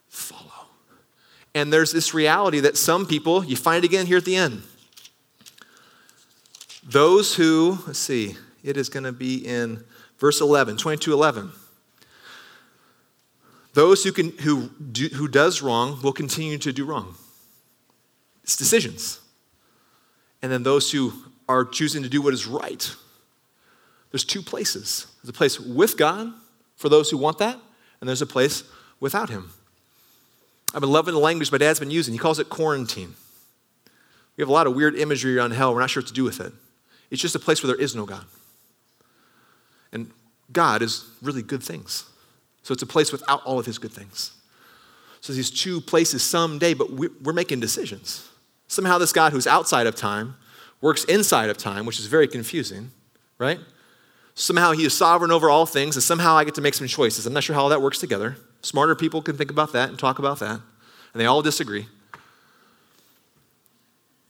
follow. 0.07 0.65
And 1.53 1.71
there's 1.71 1.91
this 1.91 2.15
reality 2.15 2.59
that 2.61 2.77
some 2.77 3.05
people, 3.05 3.45
you 3.45 3.55
find 3.55 3.85
it 3.85 3.87
again 3.87 4.07
here 4.07 4.17
at 4.17 4.25
the 4.25 4.35
end. 4.35 4.63
Those 6.83 7.35
who, 7.35 7.77
let's 7.85 7.99
see, 7.99 8.37
it 8.63 8.75
is 8.75 8.89
going 8.89 9.03
to 9.03 9.11
be 9.11 9.45
in 9.45 9.83
verse 10.17 10.41
11, 10.41 10.77
22 10.77 11.13
11. 11.13 11.51
Those 13.75 14.03
who, 14.03 14.11
can, 14.11 14.31
who, 14.39 14.69
do, 14.69 15.09
who 15.09 15.27
does 15.27 15.61
wrong 15.61 16.01
will 16.01 16.11
continue 16.11 16.57
to 16.57 16.73
do 16.73 16.85
wrong. 16.85 17.13
It's 18.43 18.57
decisions. 18.57 19.19
And 20.41 20.51
then 20.51 20.63
those 20.63 20.91
who 20.91 21.13
are 21.47 21.65
choosing 21.65 22.01
to 22.01 22.09
do 22.09 22.19
what 22.19 22.33
is 22.33 22.47
right. 22.47 22.95
There's 24.09 24.25
two 24.25 24.41
places. 24.41 25.05
There's 25.21 25.29
a 25.29 25.33
place 25.33 25.59
with 25.59 25.97
God 25.97 26.33
for 26.77 26.89
those 26.89 27.11
who 27.11 27.17
want 27.19 27.37
that, 27.37 27.59
and 27.99 28.07
there's 28.07 28.21
a 28.21 28.27
place 28.27 28.63
without 28.99 29.29
Him. 29.29 29.51
I've 30.73 30.81
been 30.81 30.91
loving 30.91 31.13
the 31.13 31.19
language 31.19 31.51
my 31.51 31.57
dad's 31.57 31.79
been 31.79 31.91
using. 31.91 32.13
He 32.13 32.19
calls 32.19 32.39
it 32.39 32.49
quarantine. 32.49 33.15
We 34.37 34.41
have 34.41 34.49
a 34.49 34.53
lot 34.53 34.67
of 34.67 34.75
weird 34.75 34.95
imagery 34.95 35.37
around 35.37 35.51
hell. 35.51 35.73
We're 35.73 35.81
not 35.81 35.89
sure 35.89 36.01
what 36.01 36.07
to 36.07 36.13
do 36.13 36.23
with 36.23 36.39
it. 36.39 36.53
It's 37.09 37.21
just 37.21 37.35
a 37.35 37.39
place 37.39 37.63
where 37.63 37.73
there 37.73 37.81
is 37.83 37.95
no 37.95 38.05
God. 38.05 38.23
And 39.91 40.11
God 40.51 40.81
is 40.81 41.05
really 41.21 41.41
good 41.41 41.63
things. 41.63 42.05
So 42.63 42.73
it's 42.73 42.83
a 42.83 42.87
place 42.87 43.11
without 43.11 43.43
all 43.43 43.59
of 43.59 43.65
his 43.65 43.77
good 43.77 43.91
things. 43.91 44.31
So 45.21 45.33
these 45.33 45.51
two 45.51 45.81
places 45.81 46.23
someday, 46.23 46.73
but 46.73 46.91
we're 46.91 47.33
making 47.33 47.59
decisions. 47.59 48.29
Somehow 48.67 48.97
this 48.97 49.11
God 49.11 49.33
who's 49.33 49.47
outside 49.47 49.87
of 49.87 49.95
time 49.95 50.35
works 50.81 51.03
inside 51.05 51.49
of 51.49 51.57
time, 51.57 51.85
which 51.85 51.99
is 51.99 52.05
very 52.05 52.27
confusing, 52.27 52.91
right? 53.37 53.59
Somehow 54.39 54.71
he 54.71 54.85
is 54.85 54.93
sovereign 54.93 55.31
over 55.31 55.49
all 55.49 55.65
things, 55.65 55.97
and 55.97 56.03
somehow 56.03 56.37
I 56.37 56.45
get 56.45 56.55
to 56.55 56.61
make 56.61 56.73
some 56.73 56.87
choices. 56.87 57.25
I'm 57.25 57.33
not 57.33 57.43
sure 57.43 57.55
how 57.55 57.67
that 57.67 57.81
works 57.81 57.99
together. 57.99 58.37
Smarter 58.61 58.95
people 58.95 59.21
can 59.21 59.35
think 59.35 59.51
about 59.51 59.73
that 59.73 59.89
and 59.89 59.99
talk 59.99 60.17
about 60.17 60.39
that, 60.39 60.61
and 61.13 61.21
they 61.21 61.25
all 61.25 61.41
disagree. 61.41 61.87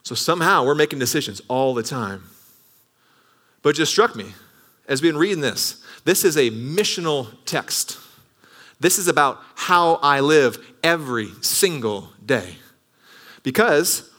So 0.01 0.15
somehow 0.15 0.65
we're 0.65 0.73
making 0.73 0.97
decisions 0.97 1.43
all 1.47 1.75
the 1.75 1.83
time. 1.83 2.23
But 3.61 3.69
it 3.69 3.73
just 3.73 3.91
struck 3.91 4.15
me 4.15 4.33
as 4.87 4.99
we've 4.99 5.13
been 5.13 5.19
reading 5.19 5.41
this. 5.41 5.83
This 6.05 6.25
is 6.25 6.37
a 6.37 6.49
missional 6.49 7.27
text. 7.45 7.99
This 8.79 8.97
is 8.97 9.07
about 9.07 9.37
how 9.53 9.99
I 10.01 10.21
live 10.21 10.57
every 10.81 11.29
single 11.41 12.09
day. 12.25 12.55
Because 13.43 14.09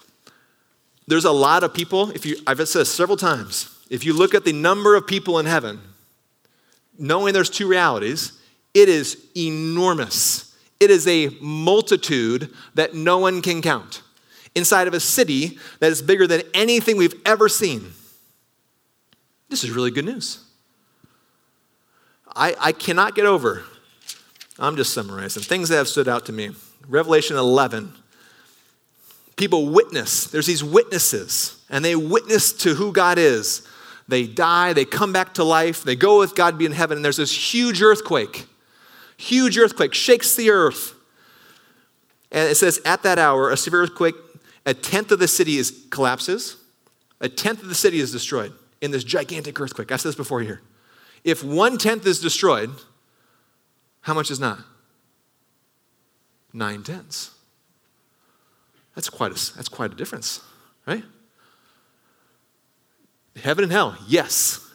there's 1.09 1.25
a 1.25 1.33
lot 1.33 1.65
of 1.65 1.75
people, 1.75 2.13
if 2.13 2.25
you 2.25 2.37
I've 2.47 2.59
said 2.69 2.83
this 2.83 2.95
several 2.95 3.17
times, 3.17 3.77
if 3.91 4.05
you 4.05 4.15
look 4.15 4.35
at 4.35 4.45
the 4.45 4.53
number 4.53 4.95
of 4.95 5.07
people 5.07 5.39
in 5.39 5.47
heaven, 5.47 5.81
knowing 6.99 7.35
there's 7.35 7.51
two 7.51 7.69
realities, 7.69 8.41
it 8.73 8.89
is 8.89 9.27
enormous. 9.37 10.57
It 10.79 10.91
is 10.91 11.07
a 11.07 11.29
multitude 11.41 12.51
that 12.75 12.95
no 12.95 13.19
one 13.19 13.43
can 13.43 13.61
count 13.61 14.03
inside 14.55 14.89
of 14.89 14.95
a 14.95 15.01
city 15.01 15.59
that 15.81 15.91
is 15.91 16.01
bigger 16.01 16.27
than 16.27 16.43
anything 16.55 16.97
we've 16.97 17.21
ever 17.27 17.49
seen. 17.49 17.93
This 19.49 19.65
is 19.65 19.71
really 19.71 19.91
good 19.91 20.05
news. 20.05 20.45
I, 22.35 22.55
I 22.59 22.73
cannot 22.73 23.15
get 23.15 23.27
over 23.27 23.65
I'm 24.61 24.77
just 24.77 24.93
summarizing 24.93 25.43
things 25.43 25.71
that 25.71 25.77
have 25.77 25.89
stood 25.89 26.07
out 26.07 26.27
to 26.27 26.33
me. 26.33 26.51
Revelation 26.87 27.37
11. 27.37 27.95
People 29.37 29.71
witness, 29.71 30.27
there's 30.27 30.47
these 30.47 30.63
witnesses, 30.63 31.65
and 31.71 31.83
they 31.83 31.97
witness 31.97 32.53
to 32.53 32.75
who 32.75 32.93
God 32.93 33.17
is. 33.19 33.67
They 34.11 34.27
die, 34.27 34.73
they 34.73 34.85
come 34.85 35.13
back 35.13 35.35
to 35.35 35.45
life, 35.45 35.85
they 35.85 35.95
go 35.95 36.19
with 36.19 36.35
God 36.35 36.59
be 36.59 36.67
in 36.67 36.73
heaven, 36.73 36.99
and 36.99 37.05
there's 37.05 37.19
this 37.19 37.55
huge 37.55 37.81
earthquake. 37.81 38.47
Huge 39.17 39.57
earthquake 39.57 39.95
shakes 39.95 40.35
the 40.35 40.51
earth. 40.51 40.95
And 42.33 42.49
it 42.49 42.57
says, 42.57 42.81
at 42.85 43.05
that 43.05 43.19
hour, 43.19 43.51
a 43.51 43.57
severe 43.57 43.83
earthquake, 43.83 44.17
a 44.67 44.75
tenth 44.75 45.13
of 45.13 45.21
the 45.21 45.29
city 45.29 45.59
is, 45.59 45.87
collapses, 45.91 46.57
a 47.21 47.29
tenth 47.29 47.63
of 47.63 47.69
the 47.69 47.75
city 47.75 48.01
is 48.01 48.11
destroyed 48.11 48.53
in 48.81 48.91
this 48.91 49.05
gigantic 49.05 49.61
earthquake. 49.61 49.93
I 49.93 49.97
said 49.97 50.09
this 50.09 50.17
before 50.17 50.41
here. 50.41 50.61
If 51.23 51.45
one 51.45 51.79
tenth 51.79 52.05
is 52.05 52.19
destroyed, 52.19 52.71
how 54.01 54.15
much 54.15 54.31
is 54.31 54.41
not? 54.41 54.59
Nine 56.53 56.83
tenths. 56.83 57.31
That's 58.97 59.09
quite 59.09 59.31
a, 59.31 59.55
that's 59.55 59.69
quite 59.69 59.93
a 59.93 59.95
difference, 59.95 60.41
right? 60.85 61.05
Heaven 63.37 63.65
and 63.65 63.73
hell, 63.73 63.97
yes. 64.07 64.67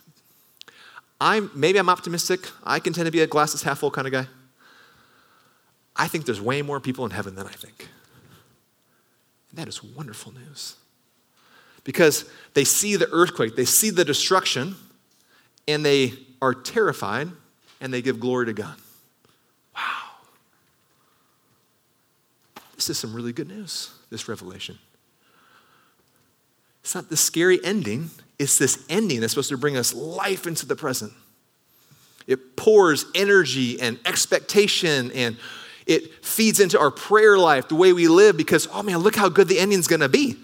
I'm, 1.20 1.52
maybe 1.54 1.78
I'm 1.80 1.90
optimistic. 1.90 2.50
I 2.64 2.80
can 2.80 2.94
tend 2.94 3.06
to 3.06 3.12
be 3.12 3.22
a 3.22 3.28
glasses 3.28 3.64
half 3.64 3.80
full 3.80 3.92
kind 3.92 4.08
of 4.08 4.14
guy. 4.14 4.28
I 5.96 6.08
think 6.08 6.26
there's 6.26 6.42
way 6.42 6.62
more 6.62 6.80
people 6.80 7.06
in 7.06 7.12
heaven 7.12 7.36
than 7.36 7.48
I 7.48 7.52
think. 7.52 7.88
And 9.50 9.60
that 9.60 9.68
is 9.68 9.84
wonderful 9.84 10.34
news. 10.34 10.76
Because 11.84 12.30
they 12.54 12.64
see 12.64 12.96
the 12.96 13.10
earthquake, 13.12 13.56
they 13.56 13.66
see 13.66 13.92
the 13.92 14.04
destruction, 14.04 14.76
and 15.68 15.86
they 15.86 16.14
are 16.42 16.54
terrified, 16.54 17.30
and 17.80 17.94
they 17.94 18.02
give 18.02 18.20
glory 18.20 18.48
to 18.48 18.54
God. 18.54 18.76
Wow. 19.76 19.82
This 22.76 22.90
is 22.90 22.98
some 22.98 23.14
really 23.14 23.32
good 23.32 23.48
news, 23.48 23.92
this 24.10 24.28
revelation. 24.28 24.80
It's 26.84 26.94
not 26.94 27.10
the 27.10 27.18
scary 27.18 27.64
ending, 27.64 28.10
it's 28.38 28.58
this 28.58 28.86
ending 28.90 29.22
that's 29.22 29.34
supposed 29.34 29.50
to 29.50 29.58
bring 29.58 29.78
us 29.78 29.94
life 29.94 30.48
into 30.48 30.66
the 30.66 30.76
present. 30.76 31.14
It 32.28 32.56
pours 32.56 33.06
energy 33.16 33.80
and 33.80 34.00
expectation 34.06 35.12
and 35.12 35.38
it 35.86 36.26
feeds 36.26 36.60
into 36.60 36.80
our 36.80 36.90
prayer 36.90 37.38
life, 37.38 37.68
the 37.68 37.76
way 37.76 37.94
we 37.94 38.08
live, 38.08 38.36
because, 38.38 38.68
oh 38.74 38.82
man, 38.82 38.98
look 38.98 39.16
how 39.16 39.30
good 39.30 39.48
the 39.48 39.60
ending's 39.60 39.88
gonna 39.88 40.10
be. 40.10 40.38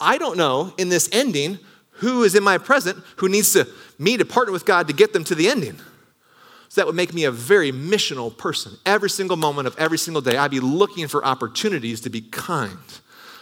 I 0.00 0.18
don't 0.18 0.36
know 0.36 0.74
in 0.76 0.88
this 0.88 1.08
ending 1.12 1.58
who 1.90 2.22
is 2.24 2.34
in 2.34 2.42
my 2.42 2.58
present 2.58 2.98
who 3.16 3.28
needs 3.28 3.52
to 3.52 3.66
me 3.98 4.16
to 4.16 4.24
partner 4.24 4.52
with 4.52 4.64
God 4.64 4.86
to 4.88 4.92
get 4.92 5.12
them 5.12 5.24
to 5.24 5.34
the 5.34 5.48
ending. 5.48 5.78
So 6.68 6.80
that 6.80 6.86
would 6.86 6.96
make 6.96 7.14
me 7.14 7.24
a 7.24 7.30
very 7.30 7.72
missional 7.72 8.36
person. 8.36 8.72
Every 8.84 9.08
single 9.08 9.36
moment 9.36 9.66
of 9.66 9.76
every 9.78 9.98
single 9.98 10.20
day, 10.20 10.36
I'd 10.36 10.50
be 10.50 10.60
looking 10.60 11.08
for 11.08 11.24
opportunities 11.24 12.00
to 12.02 12.10
be 12.10 12.20
kind. 12.20 12.78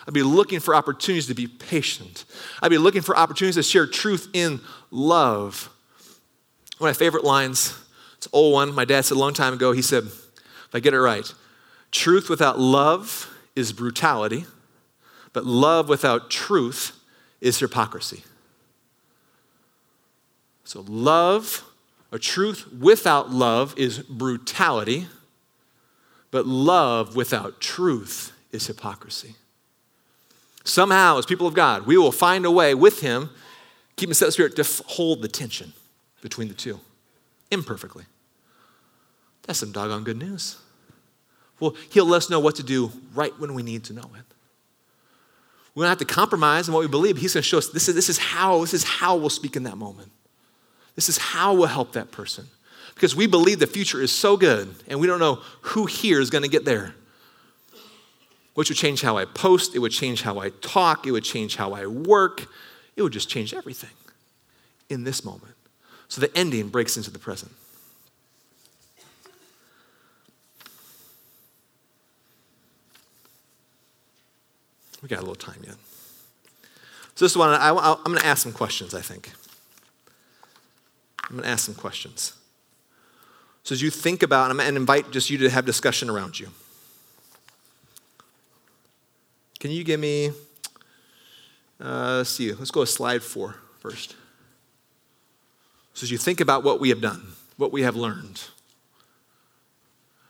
I'd 0.07 0.15
be 0.15 0.23
looking 0.23 0.61
for 0.61 0.75
opportunities 0.75 1.27
to 1.27 1.35
be 1.35 1.49
patient. 1.49 2.25
I'd 2.63 2.71
be 2.71 2.79
looking 2.79 3.03
for 3.03 3.17
opportunities 3.17 3.57
to 3.57 3.63
share 3.63 3.87
truth 3.87 4.29
in 4.33 4.61
love. 4.91 5.69
One 6.79 6.91
of 6.91 6.97
my 6.97 6.99
favorite 6.99 7.25
lines, 7.25 7.77
it's 8.17 8.27
an 8.27 8.31
old 8.33 8.53
one. 8.53 8.75
My 8.75 8.85
dad 8.85 9.05
said 9.05 9.17
a 9.17 9.21
long 9.21 9.35
time 9.35 9.53
ago, 9.53 9.73
he 9.73 9.83
said, 9.83 10.05
if 10.05 10.75
I 10.75 10.81
get 10.81 10.95
it 10.95 11.01
right, 11.01 11.33
truth 11.91 12.29
without 12.29 12.59
love 12.59 13.33
is 13.57 13.73
brutality, 13.73 14.47
but 15.33 15.45
love 15.45 15.89
without 15.89 16.31
truth 16.31 16.93
is 17.41 17.59
hypocrisy. 17.59 18.23
So, 20.65 20.85
love 20.89 21.65
a 22.13 22.19
truth 22.19 22.73
without 22.73 23.31
love 23.31 23.75
is 23.77 23.99
brutality, 24.01 25.07
but 26.31 26.47
love 26.47 27.17
without 27.17 27.61
truth 27.61 28.33
is 28.53 28.67
hypocrisy. 28.67 29.37
Somehow, 30.67 31.17
as 31.17 31.27
people 31.27 31.47
of 31.47 31.55
God, 31.55 31.87
we 31.87 31.97
will 31.97 32.11
find 32.11 32.45
a 32.45 32.51
way 32.51 32.75
with 32.75 33.01
Him, 33.01 33.31
keep 33.95 34.09
the 34.09 34.15
Spirit, 34.15 34.57
to 34.57 34.83
hold 34.87 35.23
the 35.23 35.29
tension 35.29 35.73
between 36.21 36.49
the 36.49 36.55
two 36.55 36.81
imperfectly. 37.53 38.05
That's 39.47 39.61
some 39.61 39.71
doggone 39.71 40.03
good 40.03 40.17
news. 40.17 40.57
Well, 41.61 41.77
He'll 41.91 42.07
let 42.07 42.19
us 42.19 42.31
know 42.31 42.41
what 42.41 42.57
to 42.57 42.65
do 42.65 42.91
right 43.15 43.33
when 43.39 43.55
we 43.55 43.63
need 43.63 43.85
to 43.85 43.93
know 43.93 44.11
it. 44.19 44.25
We 45.77 45.83
don't 45.83 45.89
have 45.89 45.99
to 45.99 46.05
compromise 46.05 46.67
in 46.67 46.75
what 46.75 46.81
we 46.81 46.89
believe. 46.89 47.17
He's 47.19 47.35
going 47.35 47.43
to 47.43 47.49
show 47.49 47.59
us 47.59 47.69
this 47.69 47.89
is, 47.89 47.95
this 47.95 48.09
is 48.09 48.19
how 48.19 48.61
this 48.63 48.75
is 48.75 48.83
how 48.83 49.15
we'll 49.15 49.31
speak 49.31 49.55
in 49.55 49.63
that 49.65 49.77
moment. 49.77 50.11
This 50.97 51.09
is 51.09 51.17
how 51.17 51.55
we'll 51.55 51.67
help 51.67 51.93
that 51.93 52.11
person. 52.11 52.49
Because 52.95 53.15
we 53.15 53.29
believe 53.29 53.61
the 53.61 53.69
future 53.69 54.03
is 54.03 54.11
so 54.11 54.37
good 54.37 54.75
and 54.89 54.99
we 54.99 55.07
don't 55.07 55.21
know 55.21 55.43
who 55.61 55.87
here 55.87 56.19
is 56.21 56.31
going 56.31 56.43
to 56.43 56.49
get 56.49 56.65
there. 56.65 56.95
Which 58.57 58.71
would 58.71 58.79
change 58.79 59.03
how 59.03 59.19
I 59.19 59.27
post, 59.27 59.75
it 59.75 59.81
would 59.81 59.93
change 59.93 60.23
how 60.23 60.39
I 60.39 60.49
talk, 60.49 61.07
it 61.07 61.11
would 61.11 61.25
change 61.25 61.57
how 61.57 61.75
I 61.75 61.85
work, 61.87 62.47
it 62.97 63.03
would 63.03 63.13
just 63.13 63.29
change 63.29 63.53
everything 63.53 63.91
in 64.89 65.05
this 65.05 65.23
moment. 65.23 65.53
So 66.09 66.23
the 66.23 66.35
ending 66.35 66.71
breaks 66.71 66.97
into 66.97 67.11
the 67.11 67.19
present. 67.19 67.53
We 75.03 75.09
got 75.09 75.19
a 75.19 75.21
little 75.21 75.35
time 75.35 75.61
yet. 75.63 75.77
So 77.15 77.27
this 77.27 77.33
is 77.33 77.37
what 77.37 77.51
I, 77.51 77.69
am 77.69 78.03
going 78.05 78.19
to 78.19 78.25
ask 78.25 78.43
some 78.43 78.53
questions, 78.53 78.95
I 78.95 79.03
think. 79.03 79.33
I'm 81.29 81.37
going 81.37 81.45
to 81.45 81.51
ask 81.51 81.67
some 81.67 81.75
questions. 81.75 82.33
So 83.65 83.75
as 83.75 83.83
you 83.83 83.91
think 83.91 84.23
about, 84.23 84.51
to 84.51 84.67
invite 84.67 85.11
just 85.11 85.29
you 85.29 85.37
to 85.37 85.51
have 85.51 85.67
discussion 85.67 86.09
around 86.09 86.41
you. 86.41 86.49
Can 89.59 89.71
you 89.71 89.85
give 89.85 90.01
me, 90.01 90.33
uh, 91.81 92.19
let's 92.19 92.31
see, 92.31 92.53
let's 92.53 92.71
go 92.71 92.83
to 92.83 92.87
slide 92.87 93.23
four 93.23 93.57
first. 93.79 94.15
So 95.95 96.05
as 96.05 96.11
you 96.11 96.19
think 96.19 96.41
about 96.41 96.63
what 96.63 96.79
we 96.79 96.91
have 96.91 97.01
done, 97.01 97.23
what 97.57 97.73
we 97.73 97.83
have 97.83 97.97
learned, 97.97 98.43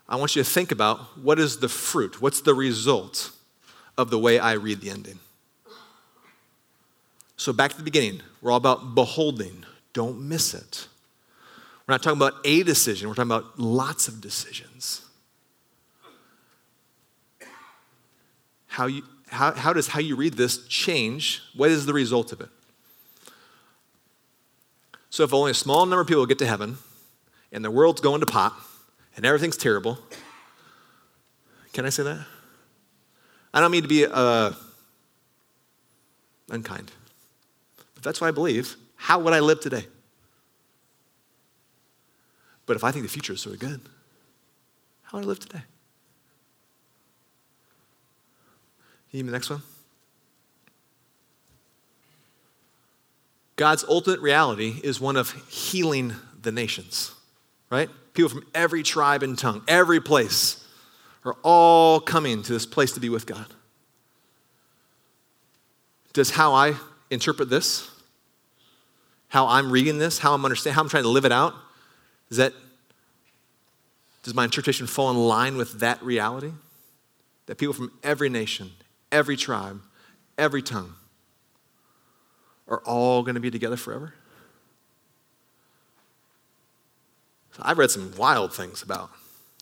I 0.07 0.15
want 0.15 0.35
you 0.35 0.43
to 0.43 0.49
think 0.49 0.71
about 0.71 1.17
what 1.17 1.39
is 1.39 1.57
the 1.59 1.67
fruit, 1.67 2.21
what's 2.21 2.41
the 2.41 2.53
result 2.53 3.31
of 3.97 4.09
the 4.09 4.17
way 4.17 4.39
I 4.39 4.53
read 4.53 4.79
the 4.79 4.89
ending. 4.89 5.19
So 7.35 7.51
back 7.51 7.71
to 7.71 7.77
the 7.77 7.83
beginning, 7.83 8.21
we're 8.41 8.51
all 8.51 8.57
about 8.57 8.95
beholding. 8.95 9.65
Don't 9.93 10.21
miss 10.21 10.53
it. 10.53 10.87
We're 11.85 11.93
not 11.93 12.03
talking 12.03 12.17
about 12.17 12.35
a 12.45 12.63
decision, 12.63 13.09
we're 13.09 13.15
talking 13.15 13.31
about 13.31 13.59
lots 13.59 14.07
of 14.07 14.21
decisions. 14.21 15.03
How, 18.67 18.85
you, 18.85 19.03
how, 19.27 19.51
how 19.53 19.73
does 19.73 19.87
how 19.87 19.99
you 19.99 20.15
read 20.15 20.33
this 20.33 20.65
change? 20.67 21.41
What 21.55 21.69
is 21.69 21.85
the 21.85 21.93
result 21.93 22.31
of 22.31 22.41
it? 22.41 22.49
So, 25.09 25.23
if 25.23 25.33
only 25.33 25.51
a 25.51 25.55
small 25.55 25.85
number 25.85 26.01
of 26.01 26.07
people 26.07 26.25
get 26.25 26.39
to 26.39 26.45
heaven 26.45 26.77
and 27.51 27.63
the 27.63 27.71
world's 27.71 28.01
going 28.01 28.19
to 28.19 28.25
pot 28.25 28.53
and 29.15 29.25
everything's 29.25 29.57
terrible, 29.57 29.97
can 31.73 31.85
I 31.85 31.89
say 31.89 32.03
that? 32.03 32.25
I 33.53 33.59
don't 33.59 33.71
mean 33.71 33.81
to 33.81 33.87
be 33.87 34.05
uh, 34.05 34.51
unkind, 36.49 36.91
but 37.95 38.03
that's 38.03 38.21
what 38.21 38.27
I 38.27 38.31
believe. 38.31 38.75
How 38.95 39.19
would 39.19 39.33
I 39.33 39.39
live 39.39 39.59
today? 39.59 39.87
But 42.65 42.75
if 42.75 42.83
I 42.83 42.91
think 42.91 43.03
the 43.03 43.09
future 43.09 43.33
is 43.33 43.41
so 43.41 43.55
good, 43.55 43.81
how 45.03 45.17
would 45.17 45.25
I 45.25 45.27
live 45.27 45.39
today? 45.39 45.61
Can 49.09 49.19
you 49.19 49.23
the 49.23 49.31
next 49.31 49.49
one? 49.49 49.61
God's 53.55 53.83
ultimate 53.83 54.19
reality 54.19 54.79
is 54.83 55.01
one 55.01 55.15
of 55.15 55.31
healing 55.49 56.13
the 56.41 56.51
nations, 56.51 57.13
right? 57.69 57.89
People 58.13 58.29
from 58.29 58.45
every 58.53 58.83
tribe 58.83 59.23
and 59.23 59.37
tongue, 59.37 59.63
every 59.67 59.99
place, 59.99 60.63
are 61.25 61.35
all 61.43 61.99
coming 61.99 62.43
to 62.43 62.53
this 62.53 62.65
place 62.65 62.91
to 62.93 62.99
be 62.99 63.09
with 63.09 63.25
God. 63.25 63.47
Does 66.13 66.31
how 66.31 66.53
I 66.53 66.75
interpret 67.09 67.49
this, 67.49 67.89
how 69.27 69.47
I'm 69.47 69.71
reading 69.71 69.97
this, 69.97 70.19
how 70.19 70.33
I'm 70.33 70.45
understanding, 70.45 70.75
how 70.75 70.81
I'm 70.81 70.89
trying 70.89 71.03
to 71.03 71.09
live 71.09 71.25
it 71.25 71.31
out, 71.31 71.53
is 72.29 72.37
that 72.37 72.53
does 74.23 74.33
my 74.33 74.43
interpretation 74.43 74.87
fall 74.87 75.09
in 75.09 75.17
line 75.17 75.57
with 75.57 75.79
that 75.79 76.01
reality? 76.03 76.51
That 77.45 77.57
people 77.57 77.73
from 77.73 77.91
every 78.03 78.29
nation, 78.29 78.71
every 79.11 79.37
tribe, 79.37 79.81
every 80.37 80.61
tongue 80.61 80.93
are 82.67 82.81
all 82.85 83.23
going 83.23 83.35
to 83.35 83.41
be 83.41 83.51
together 83.51 83.77
forever? 83.77 84.13
So 87.53 87.63
I've 87.65 87.77
read 87.77 87.91
some 87.91 88.13
wild 88.15 88.53
things 88.53 88.83
about 88.83 89.09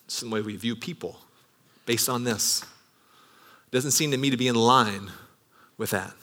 some 0.07 0.29
way 0.29 0.41
we 0.41 0.55
view 0.55 0.75
people 0.75 1.19
based 1.85 2.09
on 2.09 2.23
this. 2.23 2.61
It 2.61 3.71
doesn't 3.71 3.91
seem 3.91 4.11
to 4.11 4.17
me 4.17 4.29
to 4.29 4.37
be 4.37 4.47
in 4.47 4.55
line 4.55 5.11
with 5.77 5.91
that. 5.91 6.13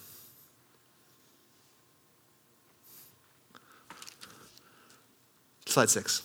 Slide 5.66 5.88
six. 5.88 6.22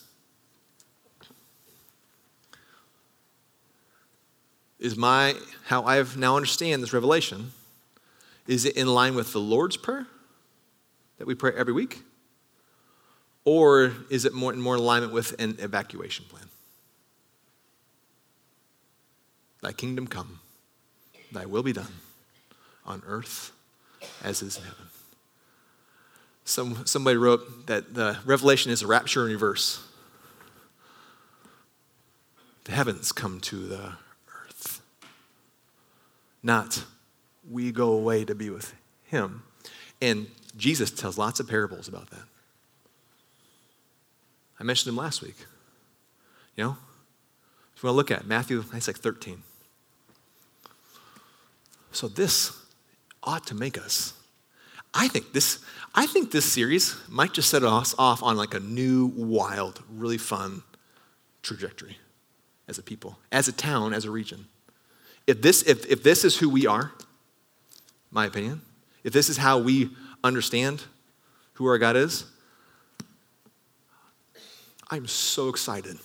Is 4.79 4.95
my 4.95 5.35
how 5.65 5.83
I 5.83 5.95
have 5.95 6.17
now 6.17 6.35
understand 6.35 6.83
this 6.83 6.93
revelation, 6.93 7.51
is 8.47 8.65
it 8.65 8.77
in 8.77 8.87
line 8.87 9.15
with 9.15 9.33
the 9.33 9.39
Lord's 9.39 9.77
Prayer 9.77 10.07
that 11.17 11.25
we 11.27 11.35
pray 11.35 11.51
every 11.55 11.73
week? 11.73 12.03
Or 13.43 13.93
is 14.09 14.25
it 14.25 14.33
more, 14.33 14.53
more 14.53 14.75
in 14.75 14.81
alignment 14.81 15.13
with 15.13 15.33
an 15.39 15.55
evacuation 15.59 16.25
plan? 16.29 16.45
Thy 19.61 19.71
kingdom 19.71 20.05
come, 20.07 20.39
thy 21.31 21.45
will 21.45 21.63
be 21.63 21.73
done 21.73 21.93
on 22.85 23.01
earth 23.07 23.51
as 24.23 24.41
is 24.41 24.57
in 24.57 24.63
heaven. 24.63 24.85
Some, 26.45 26.85
somebody 26.85 27.17
wrote 27.17 27.67
that 27.67 27.93
the 27.93 28.17
revelation 28.25 28.71
is 28.71 28.81
a 28.81 28.87
rapture 28.87 29.25
in 29.25 29.31
reverse. 29.31 29.83
The 32.65 32.71
heavens 32.71 33.11
come 33.11 33.39
to 33.41 33.67
the. 33.67 33.93
Not 36.47 36.86
we 37.51 37.73
go 37.73 37.91
away 37.91 38.23
to 38.23 38.33
be 38.33 38.49
with 38.49 38.73
him. 39.03 39.43
And 40.01 40.27
Jesus 40.55 40.89
tells 40.89 41.17
lots 41.17 41.41
of 41.41 41.49
parables 41.49 41.89
about 41.89 42.10
that. 42.12 42.23
I 44.57 44.63
mentioned 44.63 44.89
them 44.89 45.03
last 45.03 45.21
week. 45.21 45.36
You 46.55 46.63
know, 46.63 46.77
if 47.75 47.83
you 47.83 47.88
want 47.88 47.93
to 47.93 47.97
look 47.97 48.12
at 48.12 48.25
Matthew, 48.25 48.63
it's 48.73 48.88
like 48.88 48.95
13. 48.95 49.43
So 51.91 52.07
this 52.07 52.57
ought 53.21 53.45
to 53.47 53.53
make 53.53 53.77
us. 53.77 54.13
I 54.93 55.10
think 55.10 55.33
this, 55.33 55.60
I 55.93 56.05
think 56.07 56.31
this 56.31 56.49
series 56.49 56.95
might 57.10 57.33
just 57.33 57.49
set 57.49 57.65
us 57.65 57.93
off 57.99 58.23
on 58.23 58.38
like 58.38 58.53
a 58.53 58.62
new, 58.62 59.07
wild, 59.17 59.83
really 59.93 60.17
fun 60.17 60.63
trajectory 61.41 61.97
as 62.69 62.77
a 62.77 62.83
people, 62.83 63.19
as 63.33 63.49
a 63.49 63.51
town, 63.51 63.93
as 63.93 64.05
a 64.05 64.12
region. 64.12 64.47
If 65.27 65.41
this, 65.41 65.61
if, 65.63 65.85
if 65.85 66.01
this 66.01 66.23
is 66.23 66.37
who 66.37 66.49
we 66.49 66.65
are, 66.65 66.93
my 68.09 68.25
opinion, 68.25 68.61
if 69.03 69.11
this 69.11 69.29
is 69.29 69.37
how 69.37 69.59
we 69.59 69.89
understand 70.23 70.83
who 71.53 71.67
our 71.67 71.77
God 71.77 71.97
is, 71.97 72.25
I'm 74.89 75.05
so 75.05 75.49
excited 75.49 75.97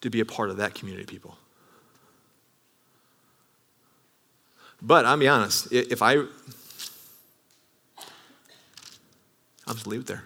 to 0.00 0.10
be 0.10 0.20
a 0.20 0.24
part 0.24 0.50
of 0.50 0.58
that 0.58 0.74
community 0.74 1.02
of 1.02 1.08
people. 1.08 1.36
But 4.80 5.04
I'll 5.04 5.16
be 5.16 5.26
honest, 5.26 5.72
if 5.72 6.02
I, 6.02 6.18
I'll 9.66 9.74
just 9.74 9.88
leave 9.88 10.02
it 10.02 10.06
there. 10.06 10.22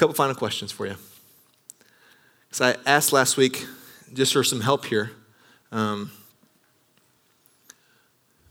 Couple 0.00 0.14
final 0.14 0.34
questions 0.34 0.72
for 0.72 0.86
you. 0.86 0.96
Because 2.48 2.62
I 2.62 2.90
asked 2.90 3.12
last 3.12 3.36
week, 3.36 3.66
just 4.14 4.32
for 4.32 4.42
some 4.42 4.62
help 4.62 4.86
here, 4.86 5.10
um, 5.72 6.10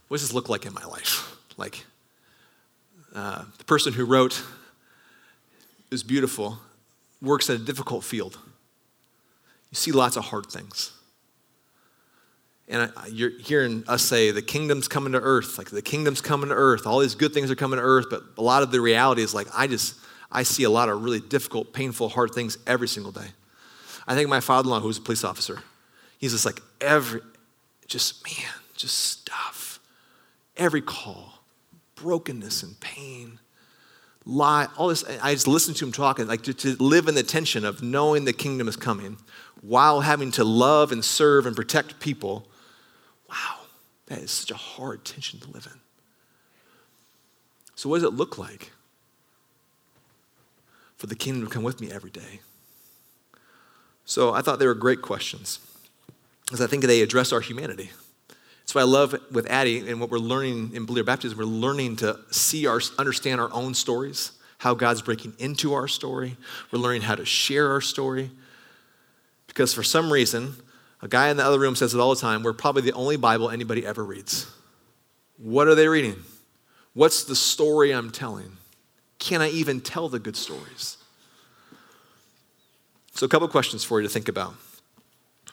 what 0.06 0.18
does 0.18 0.28
this 0.28 0.32
look 0.32 0.48
like 0.48 0.64
in 0.64 0.72
my 0.72 0.84
life? 0.84 1.36
Like, 1.56 1.84
uh, 3.16 3.46
the 3.58 3.64
person 3.64 3.92
who 3.92 4.04
wrote 4.04 4.40
is 5.90 6.04
beautiful, 6.04 6.58
works 7.20 7.50
at 7.50 7.56
a 7.56 7.58
difficult 7.58 8.04
field. 8.04 8.38
You 9.72 9.74
see 9.74 9.90
lots 9.90 10.16
of 10.16 10.26
hard 10.26 10.46
things. 10.46 10.92
And 12.68 12.92
you're 13.10 13.36
hearing 13.40 13.82
us 13.88 14.04
say 14.04 14.30
the 14.30 14.40
kingdom's 14.40 14.86
coming 14.86 15.14
to 15.14 15.20
earth, 15.20 15.58
like 15.58 15.70
the 15.70 15.82
kingdom's 15.82 16.20
coming 16.20 16.50
to 16.50 16.54
earth. 16.54 16.86
All 16.86 17.00
these 17.00 17.16
good 17.16 17.34
things 17.34 17.50
are 17.50 17.56
coming 17.56 17.80
to 17.80 17.84
earth, 17.84 18.06
but 18.08 18.22
a 18.38 18.42
lot 18.42 18.62
of 18.62 18.70
the 18.70 18.80
reality 18.80 19.22
is 19.22 19.34
like 19.34 19.48
I 19.52 19.66
just 19.66 19.96
I 20.32 20.42
see 20.42 20.64
a 20.64 20.70
lot 20.70 20.88
of 20.88 21.02
really 21.02 21.20
difficult, 21.20 21.72
painful, 21.72 22.10
hard 22.10 22.32
things 22.32 22.58
every 22.66 22.88
single 22.88 23.12
day. 23.12 23.28
I 24.06 24.14
think 24.14 24.28
my 24.28 24.40
father-in-law, 24.40 24.80
who's 24.80 24.98
a 24.98 25.02
police 25.02 25.24
officer, 25.24 25.60
he's 26.18 26.32
just 26.32 26.46
like 26.46 26.60
every, 26.80 27.20
just 27.86 28.24
man, 28.24 28.52
just 28.76 28.96
stuff 28.96 29.60
every 30.60 30.82
call, 30.82 31.42
brokenness 31.96 32.62
and 32.62 32.78
pain, 32.78 33.40
lie, 34.24 34.68
all 34.76 34.88
this. 34.88 35.02
I 35.22 35.32
just 35.32 35.48
listened 35.48 35.78
to 35.78 35.86
him 35.86 35.90
talking, 35.92 36.28
like 36.28 36.42
to, 36.42 36.54
to 36.54 36.76
live 36.76 37.08
in 37.08 37.14
the 37.16 37.22
tension 37.22 37.64
of 37.64 37.82
knowing 37.82 38.26
the 38.26 38.32
kingdom 38.32 38.68
is 38.68 38.76
coming 38.76 39.16
while 39.62 40.02
having 40.02 40.30
to 40.32 40.44
love 40.44 40.92
and 40.92 41.04
serve 41.04 41.46
and 41.46 41.56
protect 41.56 41.98
people. 41.98 42.46
Wow, 43.28 43.56
that 44.06 44.18
is 44.18 44.30
such 44.30 44.50
a 44.50 44.56
hard 44.56 45.04
tension 45.04 45.40
to 45.40 45.50
live 45.50 45.66
in. 45.66 45.80
So, 47.74 47.88
what 47.88 47.96
does 47.96 48.04
it 48.04 48.12
look 48.12 48.36
like 48.36 48.70
for 51.00 51.06
the 51.06 51.14
kingdom 51.14 51.48
to 51.48 51.50
come 51.50 51.62
with 51.62 51.80
me 51.80 51.90
every 51.90 52.10
day? 52.10 52.40
So, 54.04 54.34
I 54.34 54.42
thought 54.42 54.58
they 54.58 54.66
were 54.66 54.74
great 54.74 55.00
questions 55.00 55.58
because 56.44 56.60
I 56.60 56.66
think 56.66 56.84
they 56.84 57.00
address 57.00 57.32
our 57.32 57.40
humanity. 57.40 57.90
That's 58.60 58.74
what 58.74 58.82
I 58.82 58.84
love 58.84 59.16
with 59.32 59.50
Addie 59.50 59.88
and 59.88 59.98
what 59.98 60.10
we're 60.10 60.18
learning 60.18 60.72
in 60.74 60.84
Believer 60.84 61.06
Baptism. 61.06 61.38
We're 61.38 61.44
learning 61.44 61.96
to 61.96 62.18
see 62.30 62.66
our, 62.66 62.80
understand 62.98 63.40
our 63.40 63.50
own 63.52 63.72
stories, 63.72 64.32
how 64.58 64.74
God's 64.74 65.00
breaking 65.00 65.32
into 65.38 65.72
our 65.72 65.88
story. 65.88 66.36
We're 66.70 66.80
learning 66.80 67.02
how 67.02 67.14
to 67.14 67.24
share 67.24 67.70
our 67.70 67.80
story. 67.80 68.30
Because 69.46 69.72
for 69.72 69.82
some 69.82 70.12
reason, 70.12 70.54
a 71.00 71.08
guy 71.08 71.30
in 71.30 71.38
the 71.38 71.44
other 71.44 71.58
room 71.58 71.74
says 71.76 71.94
it 71.94 72.00
all 72.00 72.14
the 72.14 72.20
time, 72.20 72.42
we're 72.42 72.52
probably 72.52 72.82
the 72.82 72.92
only 72.92 73.16
Bible 73.16 73.48
anybody 73.48 73.86
ever 73.86 74.04
reads. 74.04 74.46
What 75.38 75.66
are 75.66 75.74
they 75.74 75.88
reading? 75.88 76.16
What's 76.92 77.24
the 77.24 77.36
story 77.36 77.92
I'm 77.92 78.10
telling? 78.10 78.56
Can 79.20 79.40
I 79.40 79.50
even 79.50 79.80
tell 79.80 80.08
the 80.08 80.18
good 80.18 80.34
stories? 80.34 80.96
So, 83.14 83.26
a 83.26 83.28
couple 83.28 83.46
questions 83.48 83.84
for 83.84 84.00
you 84.00 84.08
to 84.08 84.12
think 84.12 84.28
about. 84.28 84.54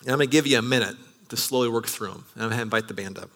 And 0.01 0.09
I'm 0.09 0.17
going 0.17 0.27
to 0.27 0.31
give 0.31 0.47
you 0.47 0.57
a 0.57 0.61
minute 0.61 0.95
to 1.29 1.37
slowly 1.37 1.69
work 1.69 1.85
through 1.85 2.09
them. 2.09 2.25
And 2.33 2.43
I'm 2.43 2.49
going 2.49 2.57
to 2.57 2.63
invite 2.63 2.87
the 2.87 2.93
band 2.93 3.19
up. 3.19 3.29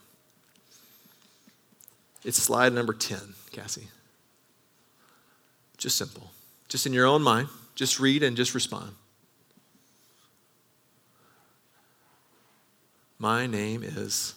It's 2.24 2.38
slide 2.38 2.72
number 2.72 2.94
10, 2.94 3.20
Cassie. 3.52 3.88
Just 5.78 5.98
simple. 5.98 6.32
Just 6.70 6.86
in 6.86 6.94
your 6.94 7.08
own 7.08 7.22
mind, 7.24 7.50
just 7.76 8.00
read 8.00 8.24
and 8.24 8.38
just 8.38 8.56
respond. 8.56 8.94
My 13.20 13.48
name 13.48 13.84
is. 13.84 14.36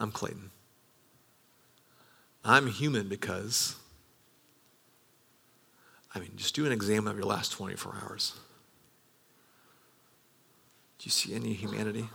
I'm 0.00 0.10
Klayton. 0.10 0.48
I'm 2.42 2.66
human 2.68 3.08
because 3.08 3.76
I 6.14 6.18
mean, 6.18 6.30
just 6.36 6.54
do 6.54 6.66
an 6.66 6.72
exam 6.72 7.06
of 7.06 7.16
your 7.16 7.26
last 7.26 7.52
24 7.52 7.98
hours. 8.02 8.34
Do 10.98 11.04
you 11.04 11.10
see 11.10 11.34
any 11.34 11.52
humanity? 11.52 12.08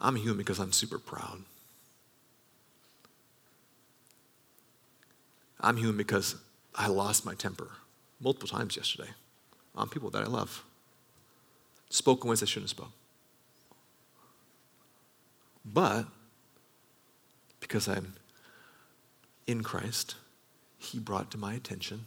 I'm 0.00 0.16
human 0.16 0.38
because 0.38 0.58
I'm 0.58 0.72
super 0.72 0.98
proud. 0.98 1.42
I'm 5.60 5.76
human 5.76 5.96
because 5.96 6.36
I 6.74 6.88
lost 6.88 7.24
my 7.24 7.34
temper 7.34 7.72
multiple 8.20 8.48
times 8.48 8.76
yesterday 8.76 9.10
on 9.74 9.88
people 9.88 10.10
that 10.10 10.22
I 10.22 10.26
love. 10.26 10.64
Spoken 11.90 12.28
words 12.28 12.42
I 12.42 12.46
shouldn't 12.46 12.64
have 12.64 12.70
spoken. 12.70 12.92
But 15.64 16.06
because 17.60 17.88
I'm 17.88 18.14
in 19.46 19.62
Christ, 19.62 20.16
He 20.78 20.98
brought 20.98 21.30
to 21.32 21.38
my 21.38 21.54
attention, 21.54 22.06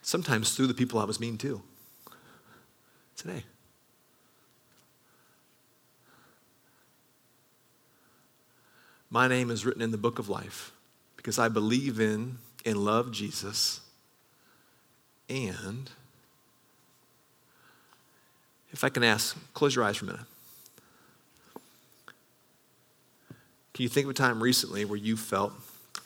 sometimes 0.00 0.54
through 0.54 0.66
the 0.68 0.74
people 0.74 0.98
I 0.98 1.04
was 1.04 1.20
mean 1.20 1.38
to, 1.38 1.62
today. 3.16 3.44
My 9.10 9.28
name 9.28 9.50
is 9.50 9.66
written 9.66 9.82
in 9.82 9.90
the 9.90 9.98
book 9.98 10.18
of 10.18 10.30
life 10.30 10.72
because 11.16 11.38
I 11.38 11.48
believe 11.48 12.00
in 12.00 12.38
and 12.64 12.78
love 12.78 13.12
Jesus. 13.12 13.80
And 15.28 15.90
if 18.72 18.84
I 18.84 18.88
can 18.88 19.04
ask, 19.04 19.36
close 19.54 19.76
your 19.76 19.84
eyes 19.84 19.96
for 19.96 20.06
a 20.06 20.08
minute. 20.08 20.26
Can 23.74 23.82
you 23.82 23.88
think 23.88 24.04
of 24.04 24.10
a 24.10 24.14
time 24.14 24.42
recently 24.42 24.84
where 24.84 24.98
you 24.98 25.16
felt 25.16 25.52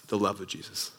the 0.09 0.18
love 0.18 0.40
of 0.40 0.46
Jesus? 0.46 0.92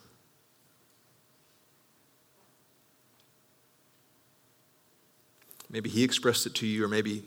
Maybe 5.69 5.89
he 5.89 6.03
expressed 6.03 6.45
it 6.45 6.56
to 6.56 6.67
you, 6.67 6.84
or 6.86 6.88
maybe 6.88 7.23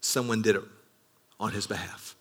someone 0.00 0.42
did 0.42 0.56
it 0.56 0.62
on 1.38 1.52
his 1.52 1.66
behalf. 1.66 2.13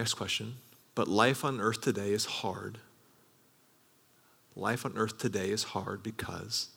Next 0.00 0.14
question. 0.14 0.54
But 0.94 1.08
life 1.08 1.44
on 1.44 1.60
earth 1.60 1.82
today 1.82 2.12
is 2.12 2.24
hard 2.24 2.78
life 4.56 4.86
on 4.86 4.96
earth 4.96 5.18
today 5.18 5.50
is 5.50 5.62
hard 5.62 6.02
because 6.02 6.68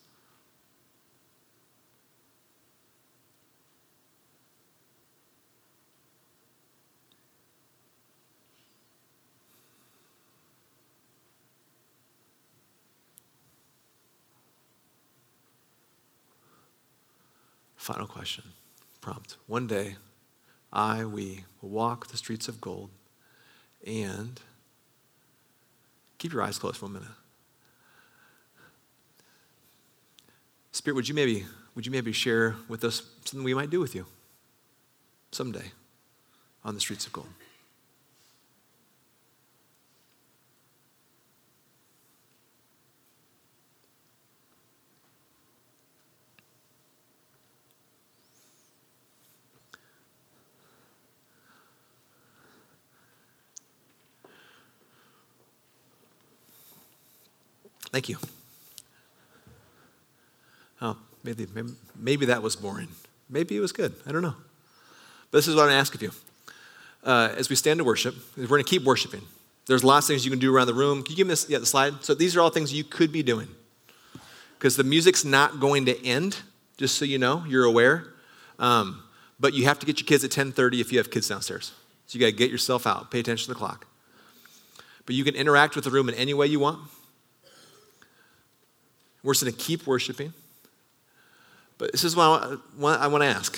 Final 17.78 18.08
question, 18.08 18.44
prompt. 19.00 19.38
One 19.48 19.68
day, 19.68 19.96
I, 20.72 21.06
we 21.06 21.46
will 21.62 21.70
walk 21.70 22.08
the 22.08 22.18
streets 22.18 22.50
of 22.50 22.60
gold 22.60 22.90
and 23.86 24.40
keep 26.18 26.34
your 26.34 26.42
eyes 26.42 26.58
closed 26.58 26.78
for 26.78 26.86
a 26.86 26.90
minute. 26.90 27.08
Spirit, 30.72 30.96
would 30.96 31.08
you 31.08 31.14
maybe, 31.14 31.46
would 31.76 31.86
you 31.86 31.92
maybe 31.92 32.12
share 32.12 32.56
with 32.68 32.84
us 32.84 33.04
something 33.26 33.44
we 33.44 33.54
might 33.54 33.70
do 33.70 33.80
with 33.80 33.94
you 33.94 34.06
someday 35.32 35.72
on 36.64 36.74
the 36.74 36.80
streets 36.80 37.06
of 37.06 37.14
gold? 37.14 37.28
Thank 57.94 58.10
you. 58.10 58.18
Oh, 60.82 60.98
maybe, 61.24 61.46
maybe, 61.54 61.70
maybe 61.96 62.26
that 62.26 62.42
was 62.42 62.56
boring. 62.56 62.88
Maybe 63.30 63.56
it 63.56 63.60
was 63.60 63.72
good. 63.72 63.94
I 64.08 64.12
don't 64.12 64.24
know. 64.24 64.34
But 65.30 65.38
this 65.38 65.48
is 65.48 65.56
what 65.56 65.66
I'm 65.66 65.70
to 65.70 65.76
ask 65.76 65.94
of 65.94 66.02
you. 66.02 66.12
Uh, 67.04 67.30
as 67.38 67.52
we 67.52 67.56
stand 67.56 67.78
to 67.78 67.84
worship, 67.84 68.16
we're 68.36 68.48
going 68.48 68.64
to 68.64 68.70
keep 68.70 68.84
worshiping. 68.84 69.22
There's 69.68 69.84
lots 69.84 70.08
of 70.08 70.08
things 70.08 70.26
you 70.26 70.32
can 70.32 70.40
do 70.40 70.54
around 70.54 70.68
the 70.68 70.74
room. 70.74 71.04
Can 71.04 71.12
you 71.12 71.18
give 71.18 71.28
me 71.28 71.34
this, 71.34 71.48
yeah, 71.48 71.60
the 71.60 71.68
slide? 71.68 72.04
So 72.04 72.16
these 72.16 72.36
are 72.36 72.42
all 72.42 72.50
things 72.50 72.74
you 72.74 72.84
could 72.84 73.12
be 73.12 73.22
doing. 73.22 73.48
Because 74.58 74.76
the 74.76 74.84
music's 74.84 75.24
not 75.24 75.60
going 75.60 75.86
to 75.86 76.04
end, 76.04 76.40
just 76.78 76.98
so 76.98 77.06
you 77.06 77.20
know, 77.20 77.44
you're 77.48 77.64
aware. 77.64 78.08
Um, 78.58 79.04
but 79.40 79.54
you 79.54 79.66
have 79.66 79.78
to 79.78 79.86
get 79.86 80.00
your 80.00 80.08
kids 80.08 80.24
at 80.24 80.32
10:30 80.32 80.82
if 80.82 80.92
you 80.92 80.98
have 80.98 81.12
kids 81.12 81.28
downstairs. 81.28 81.74
So 82.08 82.18
you 82.18 82.20
got 82.22 82.32
to 82.32 82.38
get 82.38 82.50
yourself 82.50 82.88
out, 82.88 83.12
pay 83.12 83.20
attention 83.20 83.46
to 83.46 83.54
the 83.54 83.60
clock. 83.60 83.86
But 85.06 85.14
you 85.14 85.24
can 85.24 85.36
interact 85.36 85.76
with 85.76 85.86
the 85.86 85.92
room 85.92 86.10
in 86.10 86.16
any 86.16 86.34
way 86.34 86.48
you 86.48 86.60
want. 86.60 86.80
We're 89.24 89.34
just 89.34 89.44
going 89.44 89.54
to 89.54 89.60
keep 89.60 89.88
worshiping. 89.88 90.34
But 91.78 91.92
this 91.92 92.04
is 92.04 92.16
what 92.16 92.24
I 92.24 93.08
want, 93.08 93.24
to 93.24 93.28
ask. 93.28 93.54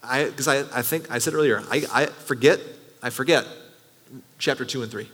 Because 0.00 0.48
I, 0.48 0.60
I, 0.60 0.78
I, 0.78 0.82
think, 0.82 1.10
I 1.10 1.18
said 1.18 1.34
earlier, 1.34 1.62
I, 1.70 1.84
I 1.92 2.06
forget, 2.06 2.60
I 3.02 3.10
forget 3.10 3.46
chapter 4.38 4.64
2 4.64 4.82
and 4.82 4.90
3. 4.90 5.08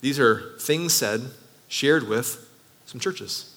These 0.00 0.18
are 0.18 0.56
things 0.58 0.92
said, 0.92 1.22
shared 1.68 2.08
with 2.08 2.48
some 2.86 3.00
churches. 3.00 3.54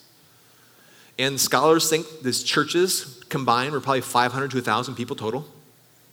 And 1.18 1.40
scholars 1.40 1.90
think 1.90 2.08
these 2.22 2.44
churches 2.44 3.22
combined 3.30 3.74
were 3.74 3.82
probably 3.82 4.02
500 4.02 4.52
to 4.52 4.58
1,000 4.58 4.96
people 4.96 5.16
total. 5.16 5.46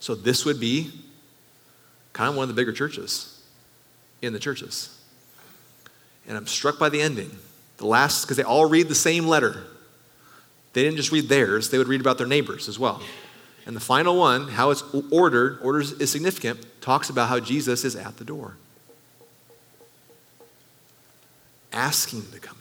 So 0.01 0.15
this 0.15 0.45
would 0.45 0.61
be 0.61 0.91
kind 2.13 2.29
of 2.29 2.37
one 2.37 2.45
of 2.45 2.49
the 2.49 2.61
bigger 2.61 2.73
churches 2.73 3.41
in 4.21 4.33
the 4.33 4.39
churches. 4.39 5.01
And 6.27 6.37
I'm 6.37 6.47
struck 6.47 6.79
by 6.79 6.89
the 6.89 7.01
ending 7.01 7.31
The 7.77 7.87
last, 7.87 8.23
because 8.23 8.37
they 8.37 8.43
all 8.43 8.67
read 8.67 8.89
the 8.89 8.95
same 8.95 9.27
letter. 9.27 9.65
They 10.73 10.83
didn't 10.83 10.97
just 10.97 11.13
read 11.13 11.29
theirs, 11.29 11.71
they 11.71 11.79
would 11.79 11.89
read 11.89 12.01
about 12.01 12.19
their 12.19 12.27
neighbors 12.27 12.69
as 12.69 12.79
well. 12.79 13.03
And 13.67 13.75
the 13.75 13.81
final 13.81 14.17
one, 14.17 14.49
how 14.49 14.71
it's 14.71 14.83
ordered, 15.11 15.59
orders 15.61 15.93
is 15.93 16.13
significant, 16.13 16.65
talks 16.81 17.11
about 17.11 17.29
how 17.29 17.41
Jesus 17.41 17.85
is 17.85 17.97
at 17.97 18.17
the 18.17 18.25
door. 18.25 18.57
Asking 21.73 22.23
to 22.31 22.39
come 22.39 22.57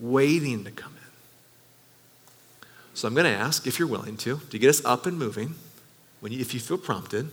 in, 0.00 0.08
waiting 0.10 0.64
to 0.64 0.70
come 0.70 0.92
in. 0.92 0.98
So 2.94 3.06
I'm 3.06 3.14
going 3.14 3.26
to 3.26 3.30
ask, 3.30 3.66
if 3.66 3.78
you're 3.78 3.86
willing 3.86 4.16
to, 4.18 4.40
to 4.50 4.58
get 4.58 4.70
us 4.70 4.84
up 4.84 5.04
and 5.04 5.18
moving, 5.18 5.54
when 6.20 6.32
you, 6.32 6.40
if 6.40 6.54
you 6.54 6.60
feel 6.60 6.78
prompted, 6.78 7.30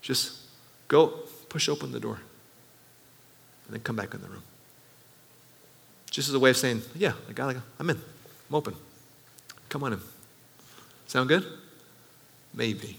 just 0.00 0.38
go 0.86 1.08
push 1.48 1.68
open 1.68 1.92
the 1.92 2.00
door 2.00 2.20
and 3.66 3.74
then 3.74 3.80
come 3.80 3.96
back 3.96 4.14
in 4.14 4.22
the 4.22 4.28
room. 4.28 4.42
Just 6.10 6.28
as 6.28 6.34
a 6.34 6.38
way 6.38 6.50
of 6.50 6.56
saying, 6.56 6.82
yeah, 6.94 7.12
I 7.28 7.32
got 7.32 7.54
I'm 7.78 7.90
in. 7.90 8.00
I'm 8.48 8.54
open. 8.54 8.74
Come 9.68 9.84
on 9.84 9.92
in. 9.92 10.00
Sound 11.06 11.28
good? 11.28 11.44
Maybe. 12.54 12.98